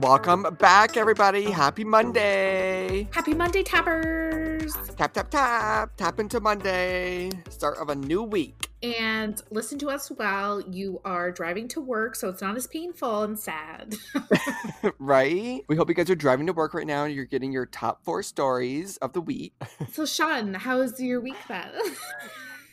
Welcome 0.00 0.56
back, 0.58 0.96
everybody. 0.96 1.50
Happy 1.50 1.84
Monday. 1.84 3.06
Happy 3.12 3.34
Monday, 3.34 3.62
tappers. 3.62 4.72
Tap, 4.96 5.12
tap, 5.12 5.30
tap. 5.30 5.94
Tap 5.98 6.18
into 6.18 6.40
Monday. 6.40 7.30
Start 7.50 7.76
of 7.76 7.90
a 7.90 7.94
new 7.94 8.22
week. 8.22 8.70
And 8.82 9.42
listen 9.50 9.78
to 9.80 9.90
us 9.90 10.10
while 10.10 10.62
you 10.62 11.02
are 11.04 11.30
driving 11.30 11.68
to 11.68 11.82
work 11.82 12.16
so 12.16 12.30
it's 12.30 12.40
not 12.40 12.56
as 12.56 12.66
painful 12.66 13.24
and 13.24 13.38
sad. 13.38 13.94
right? 14.98 15.62
We 15.68 15.76
hope 15.76 15.90
you 15.90 15.94
guys 15.94 16.08
are 16.08 16.14
driving 16.14 16.46
to 16.46 16.54
work 16.54 16.72
right 16.72 16.86
now 16.86 17.04
and 17.04 17.14
you're 17.14 17.26
getting 17.26 17.52
your 17.52 17.66
top 17.66 18.02
four 18.02 18.22
stories 18.22 18.96
of 18.98 19.12
the 19.12 19.20
week. 19.20 19.52
so, 19.92 20.06
Sean, 20.06 20.54
how 20.54 20.78
was 20.78 20.98
your 20.98 21.20
week 21.20 21.36
been? 21.46 21.68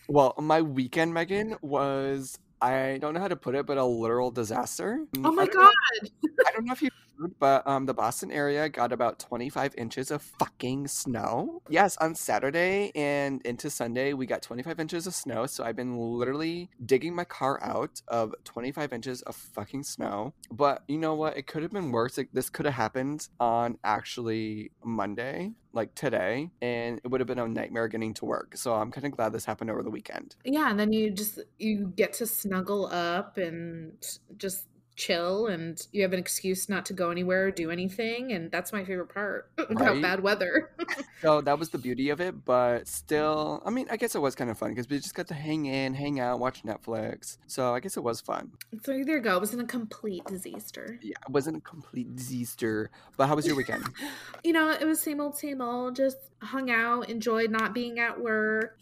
well, 0.07 0.33
my 0.39 0.61
weekend, 0.61 1.13
Megan, 1.13 1.57
was 1.61 2.39
I 2.61 2.97
don't 3.01 3.13
know 3.13 3.19
how 3.19 3.27
to 3.27 3.35
put 3.35 3.53
it, 3.55 3.65
but 3.65 3.77
a 3.77 3.85
literal 3.85 4.31
disaster. 4.31 5.05
Oh 5.23 5.31
my 5.31 5.45
god! 5.45 5.71
Know, 6.01 6.29
I 6.47 6.51
don't 6.51 6.65
know 6.65 6.73
if 6.73 6.81
you 6.81 6.89
but 7.39 7.65
um, 7.67 7.85
the 7.85 7.93
Boston 7.93 8.31
area 8.31 8.69
got 8.69 8.91
about 8.91 9.19
25 9.19 9.75
inches 9.77 10.11
of 10.11 10.21
fucking 10.21 10.87
snow. 10.87 11.61
Yes, 11.69 11.97
on 11.97 12.15
Saturday 12.15 12.91
and 12.95 13.41
into 13.45 13.69
Sunday, 13.69 14.13
we 14.13 14.25
got 14.25 14.41
25 14.41 14.79
inches 14.79 15.07
of 15.07 15.15
snow. 15.15 15.45
So 15.45 15.63
I've 15.63 15.75
been 15.75 15.97
literally 15.97 16.69
digging 16.85 17.15
my 17.15 17.23
car 17.23 17.61
out 17.63 18.01
of 18.07 18.33
25 18.43 18.93
inches 18.93 19.21
of 19.23 19.35
fucking 19.35 19.83
snow. 19.83 20.33
But 20.51 20.83
you 20.87 20.97
know 20.97 21.15
what? 21.15 21.37
It 21.37 21.47
could 21.47 21.63
have 21.63 21.71
been 21.71 21.91
worse. 21.91 22.19
This 22.33 22.49
could 22.49 22.65
have 22.65 22.75
happened 22.75 23.27
on 23.39 23.77
actually 23.83 24.71
Monday 24.83 25.53
like 25.73 25.93
today 25.93 26.49
and 26.61 26.99
it 27.03 27.07
would 27.07 27.21
have 27.21 27.27
been 27.27 27.37
a 27.37 27.47
nightmare 27.47 27.87
getting 27.87 28.13
to 28.13 28.25
work 28.25 28.57
so 28.57 28.73
i'm 28.73 28.89
kind 28.89 29.05
of 29.05 29.11
glad 29.11 29.31
this 29.31 29.45
happened 29.45 29.69
over 29.69 29.83
the 29.83 29.91
weekend 29.91 30.35
yeah 30.43 30.71
and 30.71 30.79
then 30.79 30.91
you 30.91 31.11
just 31.11 31.39
you 31.59 31.93
get 31.95 32.13
to 32.13 32.25
snuggle 32.25 32.87
up 32.87 33.37
and 33.37 33.93
just 34.37 34.65
chill 34.97 35.45
and 35.45 35.87
you 35.91 36.01
have 36.01 36.11
an 36.11 36.19
excuse 36.19 36.67
not 36.67 36.85
to 36.87 36.91
go 36.93 37.11
anywhere 37.11 37.45
or 37.45 37.51
do 37.51 37.69
anything 37.69 38.33
and 38.33 38.51
that's 38.51 38.73
my 38.73 38.83
favorite 38.83 39.13
part 39.13 39.49
about 39.57 39.79
right? 39.79 40.01
bad 40.01 40.21
weather. 40.21 40.71
So 41.21 41.41
that 41.41 41.57
was 41.57 41.69
the 41.69 41.79
beauty 41.79 42.09
of 42.09 42.21
it 42.21 42.45
but 42.45 42.87
still 42.87 43.63
i 43.65 43.71
mean 43.71 43.87
i 43.89 43.97
guess 43.97 44.13
it 44.13 44.19
was 44.19 44.35
kind 44.35 44.51
of 44.51 44.57
fun 44.57 44.69
because 44.69 44.87
we 44.87 44.97
just 44.97 45.15
got 45.15 45.27
to 45.29 45.33
hang 45.33 45.65
in 45.65 45.95
hang 45.95 46.19
out 46.19 46.39
watch 46.39 46.63
netflix. 46.63 47.37
So 47.47 47.73
i 47.73 47.79
guess 47.79 47.97
it 47.97 48.03
was 48.03 48.21
fun. 48.21 48.51
So 48.83 48.91
there 48.91 49.17
you 49.17 49.21
go. 49.21 49.37
It 49.37 49.39
wasn't 49.39 49.63
a 49.63 49.65
complete 49.65 50.25
disaster. 50.25 50.99
Yeah 51.01 51.15
it 51.27 51.31
wasn't 51.31 51.57
a 51.57 51.61
complete 51.61 52.15
disaster. 52.15 52.91
But 53.17 53.27
how 53.27 53.35
was 53.35 53.47
your 53.47 53.55
weekend? 53.55 53.83
You 54.43 54.53
know 54.53 54.69
it 54.69 54.85
was 54.85 54.99
same 55.01 55.19
old 55.19 55.37
same 55.37 55.61
old. 55.61 55.95
Just 55.95 56.17
hung 56.41 56.69
out 56.69 57.09
enjoyed 57.09 57.49
not 57.49 57.73
being 57.73 57.99
at 57.99 58.19
work 58.19 58.77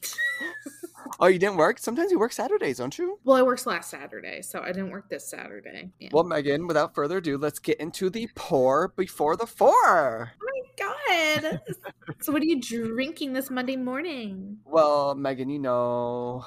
oh, 1.19 1.27
you 1.27 1.39
didn't 1.39 1.57
work? 1.57 1.79
Sometimes 1.79 2.11
you 2.11 2.19
work 2.19 2.31
Saturdays, 2.31 2.77
don't 2.77 2.97
you? 2.97 3.19
Well, 3.23 3.37
I 3.37 3.41
worked 3.41 3.65
last 3.65 3.89
Saturday, 3.89 4.41
so 4.41 4.61
I 4.61 4.67
didn't 4.67 4.91
work 4.91 5.09
this 5.09 5.29
Saturday. 5.29 5.91
Yeah. 5.99 6.09
Well, 6.11 6.23
Megan, 6.23 6.67
without 6.67 6.95
further 6.95 7.17
ado, 7.17 7.37
let's 7.37 7.59
get 7.59 7.79
into 7.79 8.09
the 8.09 8.27
pour 8.35 8.89
before 8.89 9.35
the 9.35 9.47
four. 9.47 10.31
Oh 10.33 10.47
my 10.79 11.41
god! 11.41 11.61
so, 12.21 12.31
what 12.31 12.41
are 12.41 12.45
you 12.45 12.61
drinking 12.61 13.33
this 13.33 13.49
Monday 13.49 13.75
morning? 13.75 14.57
Well, 14.65 15.15
Megan, 15.15 15.49
you 15.49 15.59
know 15.59 16.45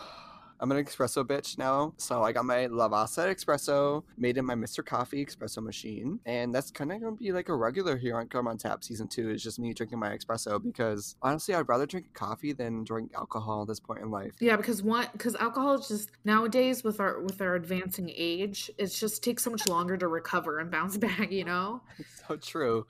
I'm 0.61 0.73
an 0.73 0.85
espresso 0.85 1.25
bitch 1.25 1.57
now. 1.57 1.95
So 1.99 2.23
I 2.23 2.33
got 2.33 2.45
my 2.45 2.67
Lavazza 2.67 3.33
espresso 3.33 4.03
made 4.17 4.37
in 4.39 4.45
my 4.45 4.55
Mr. 4.55 4.85
Coffee 4.85 5.25
espresso 5.25 5.63
machine. 5.63 6.19
And 6.27 6.53
that's 6.53 6.71
kind 6.71 6.91
of 6.91 7.01
going 7.01 7.17
to 7.17 7.23
be 7.23 7.31
like 7.33 7.49
a 7.49 7.55
regular 7.55 7.97
here 7.97 8.19
on 8.19 8.27
Crime 8.29 8.49
on 8.49 8.59
Tap 8.59 8.83
season 8.83 9.07
two. 9.07 9.31
Is 9.31 9.43
just 9.43 9.59
me 9.59 9.73
drinking 9.73 9.99
my 10.01 10.17
espresso 10.17 10.63
because 10.63 11.15
honestly, 11.23 11.55
I'd 11.55 11.69
rather 11.69 11.87
drink 11.87 12.13
coffee 12.13 12.53
than 12.53 12.83
drink 12.85 13.13
alcohol 13.15 13.63
at 13.63 13.69
this 13.69 13.79
point 13.79 14.01
in 14.01 14.11
life. 14.11 14.35
Yeah, 14.41 14.57
because 14.57 14.83
what? 14.83 15.13
Because 15.13 15.37
alcohol 15.37 15.75
is 15.75 15.89
just 15.89 16.11
nowadays 16.25 16.83
with 16.83 16.99
our 16.99 17.21
with 17.21 17.41
our 17.41 17.55
advancing 17.55 18.11
age, 18.15 18.71
it 18.79 18.89
just 18.89 19.23
takes 19.23 19.45
so 19.45 19.51
much 19.51 19.69
longer 19.69 19.97
to 19.97 20.09
recover 20.09 20.59
and 20.59 20.71
bounce 20.71 20.97
back. 20.99 21.31
You 21.31 21.45
know. 21.45 21.83
It's 21.99 22.23
so 22.27 22.37
true. 22.37 22.87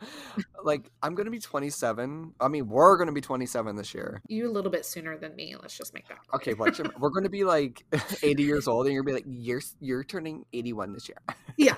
like 0.65 0.91
I'm 1.03 1.15
gonna 1.15 1.31
be 1.31 1.39
27. 1.39 2.33
I 2.41 2.49
mean, 2.49 2.69
we're 2.69 2.97
gonna 2.97 3.13
be 3.13 3.21
27 3.21 3.77
this 3.77 3.93
year. 3.93 4.23
You 4.27 4.49
a 4.49 4.53
little 4.53 4.71
bit 4.71 4.87
sooner 4.87 5.19
than 5.19 5.37
me. 5.37 5.55
Let's 5.61 5.77
just 5.77 5.93
make 5.93 6.09
that. 6.09 6.19
Okay, 6.35 6.55
we're 6.55 7.11
gonna 7.11 7.29
be 7.29 7.45
like 7.45 7.58
like 7.63 7.85
80 8.23 8.43
years 8.43 8.69
old 8.69 8.87
and 8.87 8.95
you're 8.95 9.03
gonna 9.03 9.19
be 9.21 9.25
like, 9.25 9.39
you're 9.41 9.63
you're 9.81 10.05
turning 10.05 10.45
81 10.53 10.93
this 10.93 11.09
year. 11.09 11.19
Yeah. 11.61 11.75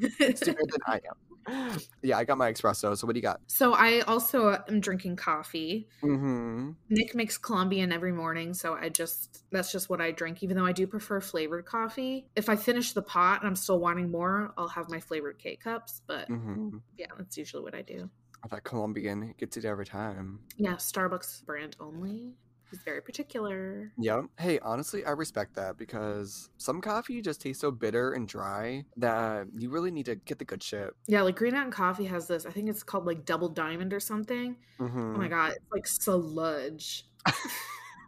Sooner 0.00 0.60
than 0.60 0.80
I 0.86 1.00
am. 1.10 1.78
Yeah, 2.02 2.18
I 2.18 2.24
got 2.24 2.38
my 2.38 2.52
espresso. 2.52 2.96
So 2.96 3.04
what 3.04 3.14
do 3.14 3.18
you 3.18 3.22
got? 3.22 3.40
So 3.48 3.74
I 3.74 4.00
also 4.02 4.62
am 4.68 4.78
drinking 4.78 5.16
coffee. 5.16 5.88
Mm-hmm. 6.04 6.70
Nick 6.88 7.16
makes 7.16 7.36
Colombian 7.36 7.90
every 7.90 8.12
morning, 8.12 8.54
so 8.54 8.74
I 8.74 8.90
just 8.90 9.42
that's 9.50 9.72
just 9.72 9.90
what 9.90 10.00
I 10.00 10.12
drink. 10.12 10.44
Even 10.44 10.56
though 10.56 10.64
I 10.64 10.70
do 10.70 10.86
prefer 10.86 11.20
flavored 11.20 11.66
coffee, 11.66 12.28
if 12.36 12.48
I 12.48 12.54
finish 12.54 12.92
the 12.92 13.02
pot 13.02 13.40
and 13.40 13.48
I'm 13.48 13.56
still 13.56 13.80
wanting 13.80 14.10
more, 14.10 14.54
I'll 14.56 14.68
have 14.68 14.88
my 14.88 15.00
flavored 15.00 15.40
K 15.40 15.56
cups. 15.56 16.00
But 16.06 16.28
mm-hmm. 16.28 16.78
yeah, 16.96 17.06
that's 17.18 17.36
usually 17.36 17.64
what 17.64 17.74
I 17.74 17.82
do. 17.82 18.08
That 18.50 18.62
Colombian 18.62 19.34
gets 19.38 19.56
it 19.56 19.64
every 19.64 19.86
time. 19.86 20.40
Yeah, 20.56 20.74
Starbucks 20.74 21.44
brand 21.44 21.76
only. 21.80 22.34
He's 22.70 22.82
very 22.82 23.00
particular. 23.00 23.92
Yeah. 23.98 24.22
Hey, 24.38 24.58
honestly, 24.60 25.04
I 25.04 25.10
respect 25.10 25.54
that 25.54 25.76
because 25.76 26.50
some 26.58 26.80
coffee 26.80 27.20
just 27.20 27.40
tastes 27.40 27.60
so 27.60 27.70
bitter 27.70 28.12
and 28.12 28.26
dry 28.26 28.84
that 28.96 29.46
you 29.56 29.70
really 29.70 29.90
need 29.90 30.06
to 30.06 30.16
get 30.16 30.38
the 30.38 30.44
good 30.44 30.62
shit. 30.62 30.90
Yeah, 31.06 31.22
like 31.22 31.36
Green 31.36 31.54
Mountain 31.54 31.72
Coffee 31.72 32.06
has 32.06 32.26
this. 32.26 32.46
I 32.46 32.50
think 32.50 32.68
it's 32.68 32.82
called 32.82 33.06
like 33.06 33.24
Double 33.24 33.48
Diamond 33.48 33.92
or 33.92 34.00
something. 34.00 34.56
Mm-hmm. 34.80 35.14
Oh 35.14 35.18
my 35.18 35.28
god, 35.28 35.52
it's 35.52 35.72
like 35.72 35.86
sludge. 35.86 37.06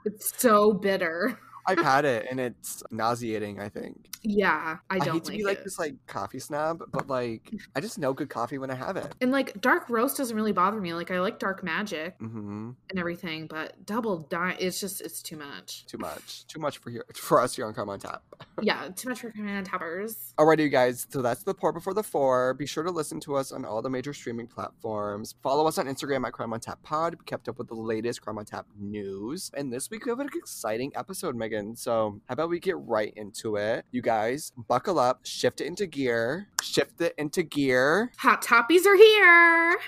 it's 0.04 0.32
so 0.36 0.72
bitter. 0.72 1.38
I've 1.66 1.78
had 1.78 2.04
it 2.04 2.26
and 2.30 2.40
it's 2.40 2.82
nauseating. 2.90 3.60
I 3.60 3.68
think. 3.68 4.08
Yeah, 4.22 4.78
I 4.90 4.98
don't. 4.98 5.08
I 5.08 5.12
hate 5.12 5.24
to 5.24 5.30
like 5.30 5.38
be 5.38 5.44
like 5.44 5.64
this 5.64 5.78
like 5.78 5.94
coffee 6.06 6.38
snob, 6.38 6.82
but 6.90 7.08
like 7.08 7.52
I 7.74 7.80
just 7.80 7.98
know 7.98 8.12
good 8.12 8.28
coffee 8.28 8.58
when 8.58 8.70
I 8.70 8.74
have 8.74 8.96
it. 8.96 9.14
And 9.20 9.30
like 9.30 9.60
dark 9.60 9.88
roast 9.88 10.16
doesn't 10.16 10.36
really 10.36 10.52
bother 10.52 10.80
me. 10.80 10.94
Like 10.94 11.10
I 11.10 11.20
like 11.20 11.38
dark 11.38 11.62
magic 11.62 12.18
mm-hmm. 12.18 12.70
and 12.90 12.98
everything, 12.98 13.46
but 13.46 13.86
double 13.86 14.18
die, 14.18 14.56
it's 14.58 14.80
just 14.80 15.00
it's 15.00 15.22
too 15.22 15.36
much. 15.36 15.86
Too 15.86 15.98
much. 15.98 16.46
Too 16.46 16.58
much 16.58 16.78
for 16.78 16.90
here 16.90 17.04
for 17.14 17.40
us 17.40 17.54
here 17.54 17.66
on 17.66 17.74
Crime 17.74 17.88
on 17.88 18.00
Tap. 18.00 18.22
yeah, 18.62 18.88
too 18.94 19.08
much 19.08 19.20
for 19.20 19.30
Crime 19.30 19.48
on 19.48 19.64
Tappers. 19.64 20.34
Alrighty, 20.38 20.60
you 20.60 20.68
guys. 20.68 21.06
So 21.08 21.22
that's 21.22 21.44
the 21.44 21.54
pour 21.54 21.72
before 21.72 21.94
the 21.94 22.02
four. 22.02 22.54
Be 22.54 22.66
sure 22.66 22.82
to 22.82 22.90
listen 22.90 23.20
to 23.20 23.36
us 23.36 23.52
on 23.52 23.64
all 23.64 23.80
the 23.80 23.90
major 23.90 24.12
streaming 24.12 24.48
platforms. 24.48 25.36
Follow 25.42 25.66
us 25.66 25.78
on 25.78 25.86
Instagram 25.86 26.26
at 26.26 26.32
Crime 26.32 26.52
on 26.52 26.60
Tap 26.60 26.82
Pod. 26.82 27.18
Be 27.18 27.24
kept 27.24 27.48
up 27.48 27.58
with 27.58 27.68
the 27.68 27.74
latest 27.74 28.22
Crime 28.22 28.38
on 28.38 28.44
Tap 28.44 28.66
news. 28.78 29.50
And 29.54 29.72
this 29.72 29.90
week 29.90 30.04
we 30.04 30.10
have 30.10 30.20
an 30.20 30.28
exciting 30.34 30.92
episode, 30.96 31.36
Megan. 31.36 31.55
So, 31.76 32.20
how 32.28 32.32
about 32.32 32.50
we 32.50 32.60
get 32.60 32.76
right 32.78 33.12
into 33.16 33.56
it? 33.56 33.84
You 33.90 34.02
guys, 34.02 34.52
buckle 34.68 34.98
up, 34.98 35.24
shift 35.24 35.60
it 35.60 35.66
into 35.66 35.86
gear, 35.86 36.48
shift 36.62 37.00
it 37.00 37.14
into 37.16 37.42
gear. 37.42 38.10
Hot 38.18 38.42
Toppies 38.42 38.84
are 38.86 38.96
here. 38.96 39.78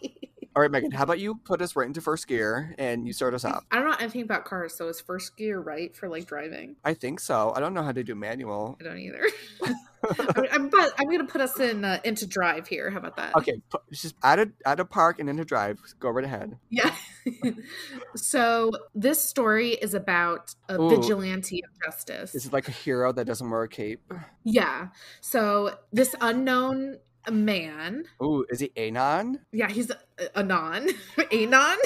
All 0.56 0.62
right, 0.62 0.70
Megan, 0.70 0.90
how 0.90 1.02
about 1.02 1.18
you 1.18 1.34
put 1.44 1.60
us 1.60 1.76
right 1.76 1.86
into 1.86 2.00
first 2.00 2.26
gear 2.26 2.74
and 2.78 3.06
you 3.06 3.12
start 3.12 3.34
us 3.34 3.44
off? 3.44 3.64
I 3.70 3.76
don't 3.76 3.90
know 3.90 3.96
anything 4.00 4.22
about 4.22 4.46
cars, 4.46 4.74
so 4.74 4.88
is 4.88 5.02
first 5.02 5.36
gear 5.36 5.60
right 5.60 5.94
for 5.94 6.08
like 6.08 6.26
driving? 6.26 6.76
I 6.82 6.94
think 6.94 7.20
so. 7.20 7.52
I 7.54 7.60
don't 7.60 7.74
know 7.74 7.82
how 7.82 7.92
to 7.92 8.02
do 8.02 8.14
manual. 8.14 8.78
I 8.80 8.84
don't 8.84 8.98
either. 8.98 9.22
I'm, 10.18 10.44
I'm, 10.52 10.68
but 10.68 10.92
I'm 10.98 11.10
gonna 11.10 11.24
put 11.24 11.40
us 11.40 11.58
in 11.60 11.84
uh, 11.84 12.00
into 12.04 12.26
drive 12.26 12.66
here. 12.66 12.90
How 12.90 12.98
about 12.98 13.16
that? 13.16 13.34
Okay, 13.36 13.60
just 13.92 14.14
add 14.22 14.38
a 14.38 14.48
add 14.64 14.80
a 14.80 14.84
park 14.84 15.18
and 15.18 15.28
into 15.28 15.44
drive. 15.44 15.78
Go 15.98 16.10
right 16.10 16.24
ahead. 16.24 16.58
Yeah. 16.70 16.94
so 18.16 18.70
this 18.94 19.20
story 19.20 19.70
is 19.70 19.94
about 19.94 20.54
a 20.68 20.80
Ooh. 20.80 20.90
vigilante 20.90 21.62
of 21.64 21.70
justice. 21.84 22.32
This 22.32 22.44
is 22.44 22.52
like 22.52 22.68
a 22.68 22.72
hero 22.72 23.12
that 23.12 23.26
doesn't 23.26 23.48
wear 23.48 23.62
a 23.62 23.68
cape. 23.68 24.12
Yeah. 24.44 24.88
So 25.20 25.76
this 25.92 26.14
unknown 26.20 26.98
man. 27.30 28.04
Ooh, 28.22 28.44
is 28.50 28.60
he 28.60 28.72
Anon? 28.76 29.40
Yeah, 29.52 29.68
he's 29.68 29.90
Anon. 30.34 30.88
Anon. 31.32 31.78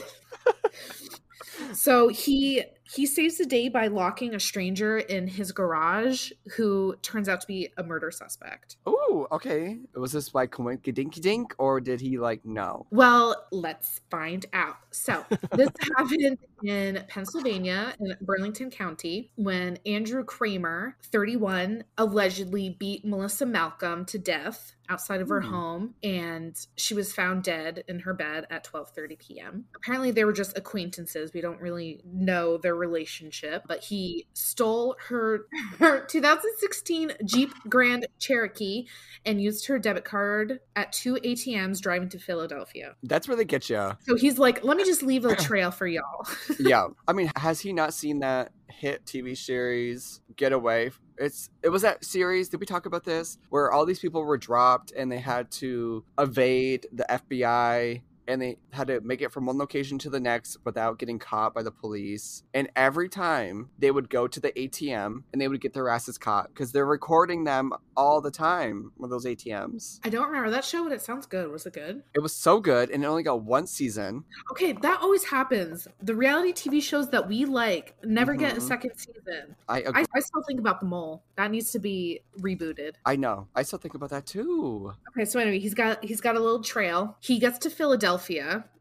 so 1.73 2.09
he 2.09 2.65
he 2.95 3.07
saves 3.07 3.39
the 3.39 3.47
day 3.47 3.69
by 3.69 3.87
locking 3.87 4.35
a 4.35 4.41
stranger 4.41 4.99
in 4.99 5.29
his 5.29 5.53
garage 5.53 6.33
who 6.57 6.95
turns 7.03 7.29
out 7.29 7.41
to 7.41 7.47
be 7.47 7.73
a 7.77 7.83
murder 7.83 8.11
suspect. 8.11 8.77
Oh, 8.87 9.29
okay. 9.33 9.79
Was 9.95 10.13
this 10.13 10.35
like 10.35 10.57
dinky 10.83 11.21
dink 11.21 11.55
or 11.59 11.81
did 11.81 12.01
he 12.01 12.19
like 12.19 12.45
no? 12.45 12.87
Well, 12.91 13.47
let's 13.53 14.01
find 14.11 14.45
out. 14.53 14.77
So, 14.91 15.25
this 15.57 15.71
happened 15.97 16.39
in 16.65 17.05
Pennsylvania 17.09 17.95
in 18.01 18.17
Burlington 18.21 18.71
County 18.71 19.31
when 19.37 19.79
Andrew 19.87 20.25
Kramer, 20.25 20.97
31, 21.13 21.85
allegedly 21.97 22.77
beat 22.79 23.05
Melissa 23.05 23.47
Malcolm 23.47 24.05
to 24.07 24.19
death 24.19 24.75
outside 24.91 25.21
of 25.21 25.29
her 25.29 25.41
mm. 25.41 25.49
home 25.49 25.95
and 26.03 26.67
she 26.77 26.95
was 26.95 27.13
found 27.13 27.45
dead 27.45 27.85
in 27.87 28.01
her 28.01 28.13
bed 28.13 28.47
at 28.51 28.65
12:30 28.65 29.19
p.m. 29.19 29.65
Apparently 29.77 30.11
they 30.11 30.25
were 30.25 30.33
just 30.33 30.59
acquaintances. 30.59 31.33
We 31.33 31.41
don't 31.41 31.61
really 31.61 32.01
know 32.05 32.59
their 32.59 32.75
relationship, 32.81 33.63
but 33.69 33.85
he 33.85 34.27
stole 34.33 34.97
her, 35.09 35.47
her 35.79 36.05
2016 36.07 37.13
Jeep 37.25 37.53
Grand 37.69 38.07
Cherokee 38.19 38.87
and 39.25 39.41
used 39.41 39.67
her 39.67 39.79
debit 39.79 40.05
card 40.05 40.61
at 40.75 40.93
two 40.93 41.15
ATMs 41.15 41.81
driving 41.81 42.09
to 42.09 42.19
Philadelphia. 42.19 42.97
That's 43.03 43.29
where 43.29 43.37
they 43.37 43.45
get 43.45 43.71
you. 43.71 43.93
So 44.01 44.17
he's 44.17 44.39
like, 44.39 44.65
let 44.65 44.77
me 44.77 44.85
just 44.85 45.03
leave 45.03 45.25
a 45.25 45.37
trail 45.37 45.71
for 45.71 45.87
y'all. 45.87 46.27
yeah. 46.59 46.89
I 47.07 47.13
mean, 47.13 47.31
has 47.37 47.61
he 47.61 47.73
not 47.73 47.95
seen 47.95 48.21
that 48.21 48.53
hit 48.71 49.05
TV 49.05 49.37
series 49.37 50.21
get 50.37 50.53
away. 50.53 50.91
It's 51.19 51.51
it 51.63 51.69
was 51.69 51.83
that 51.83 52.05
series. 52.05 52.49
Did 52.49 52.61
we 52.61 52.67
talk 52.67 52.87
about 52.87 53.05
this 53.05 53.39
where 53.51 53.71
all 53.71 53.85
these 53.85 53.99
people 53.99 54.25
were 54.25 54.39
dropped 54.39 54.93
and 54.93 55.13
they 55.13 55.19
had 55.19 55.51
to 55.53 56.05
evade 56.19 56.87
the 56.93 57.05
FBI 57.09 58.03
and 58.31 58.41
they 58.41 58.57
had 58.73 58.87
to 58.89 59.01
make 59.01 59.21
it 59.21 59.33
from 59.33 59.47
one 59.47 59.59
location 59.59 59.99
to 59.99 60.11
the 60.11 60.21
next 60.21 60.57
without 60.65 60.99
getting 60.99 61.19
caught 61.19 61.55
by 61.55 61.63
the 61.63 61.71
police. 61.71 62.43
And 62.55 62.69
every 62.77 63.09
time 63.09 63.71
they 63.79 63.91
would 63.91 64.09
go 64.11 64.27
to 64.29 64.41
the 64.41 64.53
ATM 64.53 65.23
and 65.33 65.41
they 65.41 65.49
would 65.49 65.61
get 65.61 65.75
their 65.75 65.89
asses 65.89 66.17
caught 66.19 66.49
because 66.49 66.73
they're 66.73 66.87
recording 66.87 67.45
them 67.45 67.73
all 67.97 68.21
the 68.21 68.31
time 68.31 68.93
with 68.99 69.11
those 69.11 69.25
ATMs. 69.27 70.01
I 70.05 70.09
don't 70.09 70.27
remember 70.29 70.51
that 70.51 70.65
show, 70.65 70.85
but 70.85 70.93
it 70.93 71.03
sounds 71.03 71.27
good. 71.27 71.51
Was 71.51 71.67
it 71.67 71.73
good? 71.75 72.03
It 72.15 72.21
was 72.21 72.33
so 72.35 72.61
good 72.61 72.91
and 72.91 73.03
it 73.03 73.07
only 73.07 73.23
got 73.23 73.43
one 73.43 73.67
season. 73.67 74.25
Okay, 74.53 74.73
that 74.73 75.01
always 75.03 75.25
happens. 75.25 75.87
The 76.03 76.15
reality 76.15 76.53
TV 76.53 76.83
shows 76.83 77.11
that 77.11 77.29
we 77.29 77.45
like 77.45 77.95
never 78.05 78.35
get 78.35 78.57
a 78.57 78.61
Mhm. 78.61 78.69
second 78.69 78.93
season. 78.97 79.57
I. 79.69 79.83
I, 79.83 80.05
I 80.15 80.21
still 80.21 80.43
think 80.47 80.61
about 80.61 80.81
the 80.81 80.87
mole. 80.87 81.23
That 81.37 81.51
needs 81.51 81.73
to 81.73 81.79
be 81.79 82.21
rebooted. 82.39 82.93
I 83.05 83.17
know. 83.17 83.49
I 83.55 83.63
still 83.63 83.79
think 83.79 83.95
about 83.95 84.11
that 84.11 84.27
too. 84.27 84.93
Okay, 85.11 85.25
so 85.25 85.41
anyway, 85.41 85.59
he's 85.59 85.75
got 85.75 86.05
he's 86.05 86.21
got 86.21 86.37
a 86.37 86.41
little 86.41 86.63
trail. 86.63 87.17
He 87.21 87.39
gets 87.39 87.59
to 87.61 87.71
Philadelphia 87.71 88.01